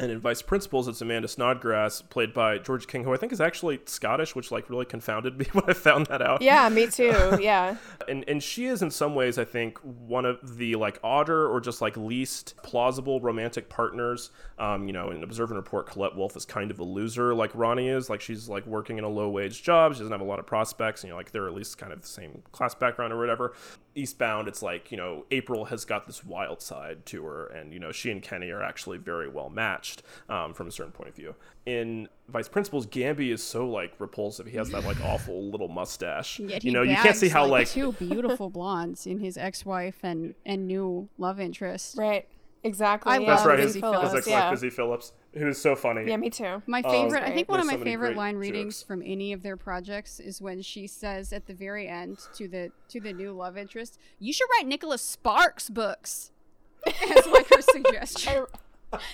[0.00, 3.40] And in Vice Principals, it's Amanda Snodgrass, played by Georgia King, who I think is
[3.40, 6.42] actually Scottish, which like really confounded me when I found that out.
[6.42, 7.12] Yeah, me too.
[7.40, 7.76] Yeah.
[8.08, 11.60] and and she is in some ways i think one of the like odder or
[11.60, 14.30] just like least plausible romantic partners.
[14.58, 17.50] Um you know in observe and report colette wolfe is kind of a loser like
[17.54, 18.10] ronnie is.
[18.10, 19.92] Like she's like working in a low wage job.
[19.94, 21.02] She doesn't have a lot of prospects.
[21.02, 23.52] And you know like they're at least kind of the same class background or whatever.
[23.94, 27.46] Eastbound it's like you know april has got this wild side to her.
[27.46, 29.83] And you know she and kenny are actually very well matched
[30.28, 31.34] um, from a certain point of view
[31.66, 36.38] in vice principals gamby is so like repulsive he has that like awful little mustache
[36.38, 40.34] Yet you know you can't see how like two beautiful blondes in his ex-wife and
[40.44, 41.96] and new love interest.
[41.96, 42.26] Right.
[42.62, 43.12] Exactly.
[43.12, 43.56] I yeah, love That's right.
[43.58, 44.50] Busy His, Phillips, his Phillips, ex-wife, yeah.
[44.50, 46.08] Busy Phillips, who's so funny.
[46.08, 46.62] Yeah, me too.
[46.66, 48.86] My Oh, favorite, I think one of my so favorite line readings jokes.
[48.86, 52.70] from any of their projects is when she says at the very end to the
[52.88, 56.30] to the new love interest, "You should write Nicholas Sparks books."
[56.86, 58.46] As like her suggestion.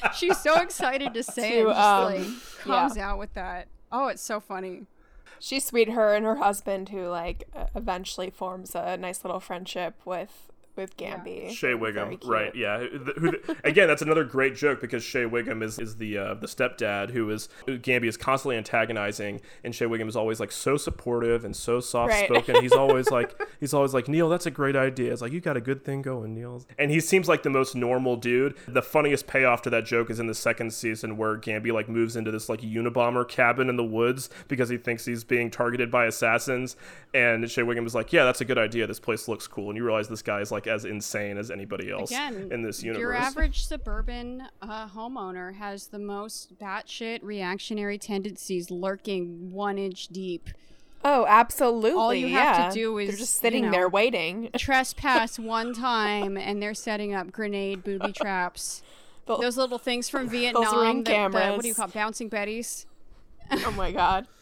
[0.16, 3.68] She's so excited to say To, and just um, like comes out with that.
[3.92, 4.86] Oh, it's so funny.
[5.38, 5.90] She's sweet.
[5.90, 7.44] Her and her husband, who like
[7.74, 10.49] eventually forms a nice little friendship with
[10.80, 11.50] with Gamby.
[11.50, 12.54] Shea Very Whigham, right?
[12.54, 12.78] Yeah.
[12.80, 12.98] Who-
[13.30, 17.10] who- again, that's another great joke because Shea Whigham is, is the uh, the stepdad
[17.10, 21.44] who is who Gamby is constantly antagonizing, and Shea Whigham is always like so supportive
[21.44, 22.62] and so soft spoken.
[22.62, 25.12] He's always like he's always like Neil, that's a great idea.
[25.12, 26.64] It's like you got a good thing going, Neil.
[26.78, 28.56] And he seems like the most normal dude.
[28.66, 32.16] The funniest payoff to that joke is in the second season where Gamby like moves
[32.16, 36.06] into this like Unabomber cabin in the woods because he thinks he's being targeted by
[36.06, 36.76] assassins,
[37.14, 38.86] and Shea Whigham is like, yeah, that's a good idea.
[38.86, 41.90] This place looks cool, and you realize this guy is like as insane as anybody
[41.90, 43.00] else Again, in this universe.
[43.00, 50.48] your average suburban uh, homeowner has the most batshit reactionary tendencies lurking one inch deep.
[51.04, 51.92] Oh, absolutely.
[51.98, 54.50] All you have to do do they're is, just you sitting know, there waiting.
[54.56, 58.82] Trespass one time, and they're setting up grenade booby traps.
[59.26, 60.64] Those little things from Vietnam.
[60.80, 61.94] ring the- the- what do you call it?
[61.94, 62.84] bouncing betties?
[63.52, 64.26] oh my god.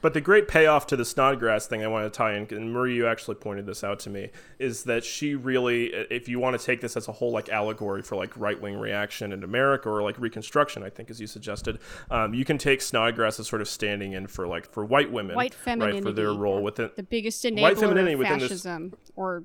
[0.00, 2.94] But the great payoff to the Snodgrass thing I want to tie in, and Marie,
[2.96, 6.64] you actually pointed this out to me, is that she really, if you want to
[6.64, 10.02] take this as a whole like allegory for like right wing reaction in America or
[10.02, 11.78] like Reconstruction, I think as you suggested,
[12.10, 15.36] um, you can take Snodgrass as sort of standing in for like for white women,
[15.36, 16.02] White right, femininity.
[16.02, 19.44] for their role within The biggest White femininity of within this- fascism or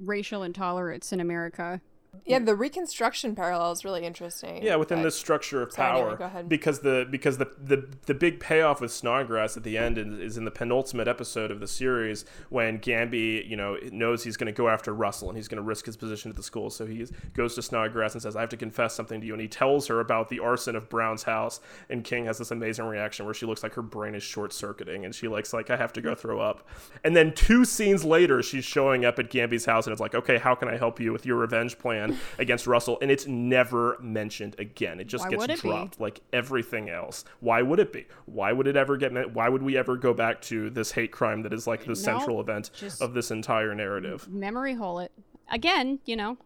[0.00, 1.80] racial intolerance in America.
[2.24, 4.62] Yeah, the reconstruction parallel is really interesting.
[4.62, 6.48] Yeah, within but- this structure of Sorry, power, go ahead.
[6.48, 10.44] because the because the, the the big payoff with Snodgrass at the end is, in
[10.44, 14.68] the penultimate episode of the series when Gamby, you know, knows he's going to go
[14.68, 16.70] after Russell and he's going to risk his position at the school.
[16.70, 19.40] So he goes to Snodgrass and says, "I have to confess something to you," and
[19.42, 21.60] he tells her about the arson of Brown's house.
[21.88, 25.04] And King has this amazing reaction where she looks like her brain is short circuiting
[25.04, 26.66] and she likes like I have to go throw up.
[27.04, 30.38] And then two scenes later, she's showing up at Gamby's house and it's like, "Okay,
[30.38, 32.07] how can I help you with your revenge plan
[32.38, 35.00] against Russell?" And it's never mentioned again.
[35.00, 35.68] It just Why gets would it be?
[35.68, 37.24] dropped like everything else.
[37.40, 38.06] Why would it be?
[38.26, 39.12] Why would it ever get?
[39.12, 41.96] men- Why would we ever go back to this hate crime that is like the
[41.96, 42.70] central event
[43.00, 44.28] of this entire narrative?
[44.28, 45.12] memory hole it.
[45.50, 46.36] Again, you know,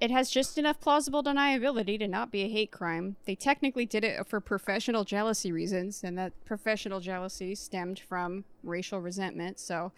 [0.00, 3.16] it has just enough plausible deniability to not be a hate crime.
[3.24, 9.00] They technically did it for professional jealousy reasons, and that professional jealousy stemmed from racial
[9.00, 9.58] resentment.
[9.58, 9.92] So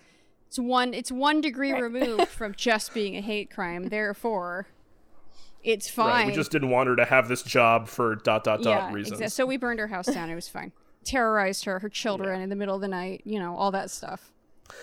[0.47, 3.89] it's one it's one degree removed from just being a hate crime.
[3.89, 4.67] Therefore,
[5.62, 6.07] it's fine.
[6.09, 6.27] Right.
[6.27, 9.20] We just didn't want her to have this job for dot dot dot yeah, reasons.
[9.20, 10.31] exa- So we burned her house down.
[10.31, 10.73] It was fine.
[11.05, 13.23] Terrorized her, her children in the middle of the night.
[13.24, 14.31] You know, all that stuff.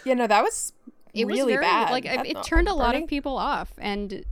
[0.06, 0.74] Yeah, no, that was
[1.14, 1.92] it really was very bad.
[1.92, 4.24] like it, it turned a lot burning- of people off and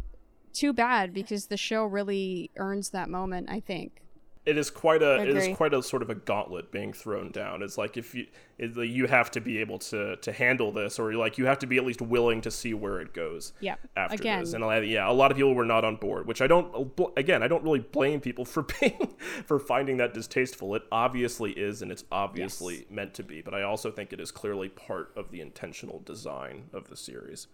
[0.54, 4.02] too bad because the show really earns that moment i think
[4.46, 7.64] it is quite a it is quite a sort of a gauntlet being thrown down.
[7.64, 8.28] It's like if you
[8.58, 11.68] it, you have to be able to to handle this, or like you have to
[11.68, 13.54] be at least willing to see where it goes.
[13.60, 13.76] Yeah.
[13.98, 14.42] After Again.
[14.42, 16.92] this, and yeah, a lot of people were not on board, which I don't.
[17.18, 19.16] Again, I don't really blame people for being
[19.46, 20.76] for finding that distasteful.
[20.76, 23.42] It obviously is, and it's obviously meant to be.
[23.42, 27.48] But I also think it is clearly part of the intentional design of the series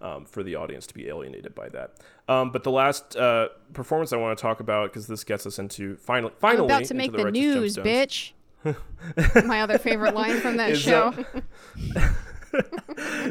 [0.00, 1.94] um, for the audience to be alienated by that.
[2.28, 5.58] Um, but the last uh, performance I want to talk about because this gets us
[5.58, 8.32] into finally i'm finally about to make the, the, news Gemstones.
[8.64, 12.14] bitch my other favorite line from that show that-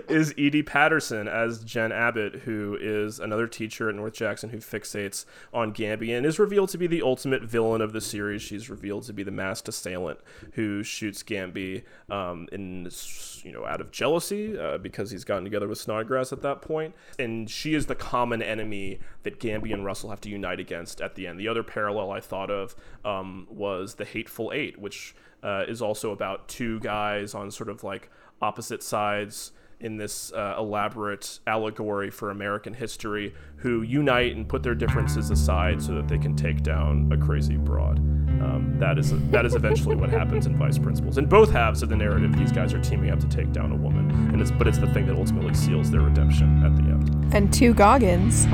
[0.10, 5.26] is Edi Patterson as Jen Abbott, who is another teacher at North Jackson who fixates
[5.54, 8.42] on Gamby and is revealed to be the ultimate villain of the series.
[8.42, 10.20] She's revealed to be the masked assailant
[10.54, 12.90] who shoots Gamby um, in
[13.44, 16.96] you know out of jealousy uh, because he's gotten together with Snodgrass at that point,
[17.20, 21.16] and she is the common enemy that Gamby and Russell have to unite against at
[21.16, 21.40] the end.
[21.40, 22.76] The other parallel I thought of
[23.06, 27.84] um, was the Hateful Eight, which uh, is also about two guys on sort of
[27.84, 28.10] like
[28.44, 34.76] opposite sides in this uh, elaborate allegory for American history who unite and put their
[34.76, 37.98] differences aside so that they can take down a crazy broad.
[37.98, 41.18] Um, that is that is eventually what happens in Vice Principals.
[41.18, 43.76] In both halves of the narrative, these guys are teaming up to take down a
[43.76, 47.34] woman, and it's but it's the thing that ultimately seals their redemption at the end.
[47.34, 48.46] and two Goggins.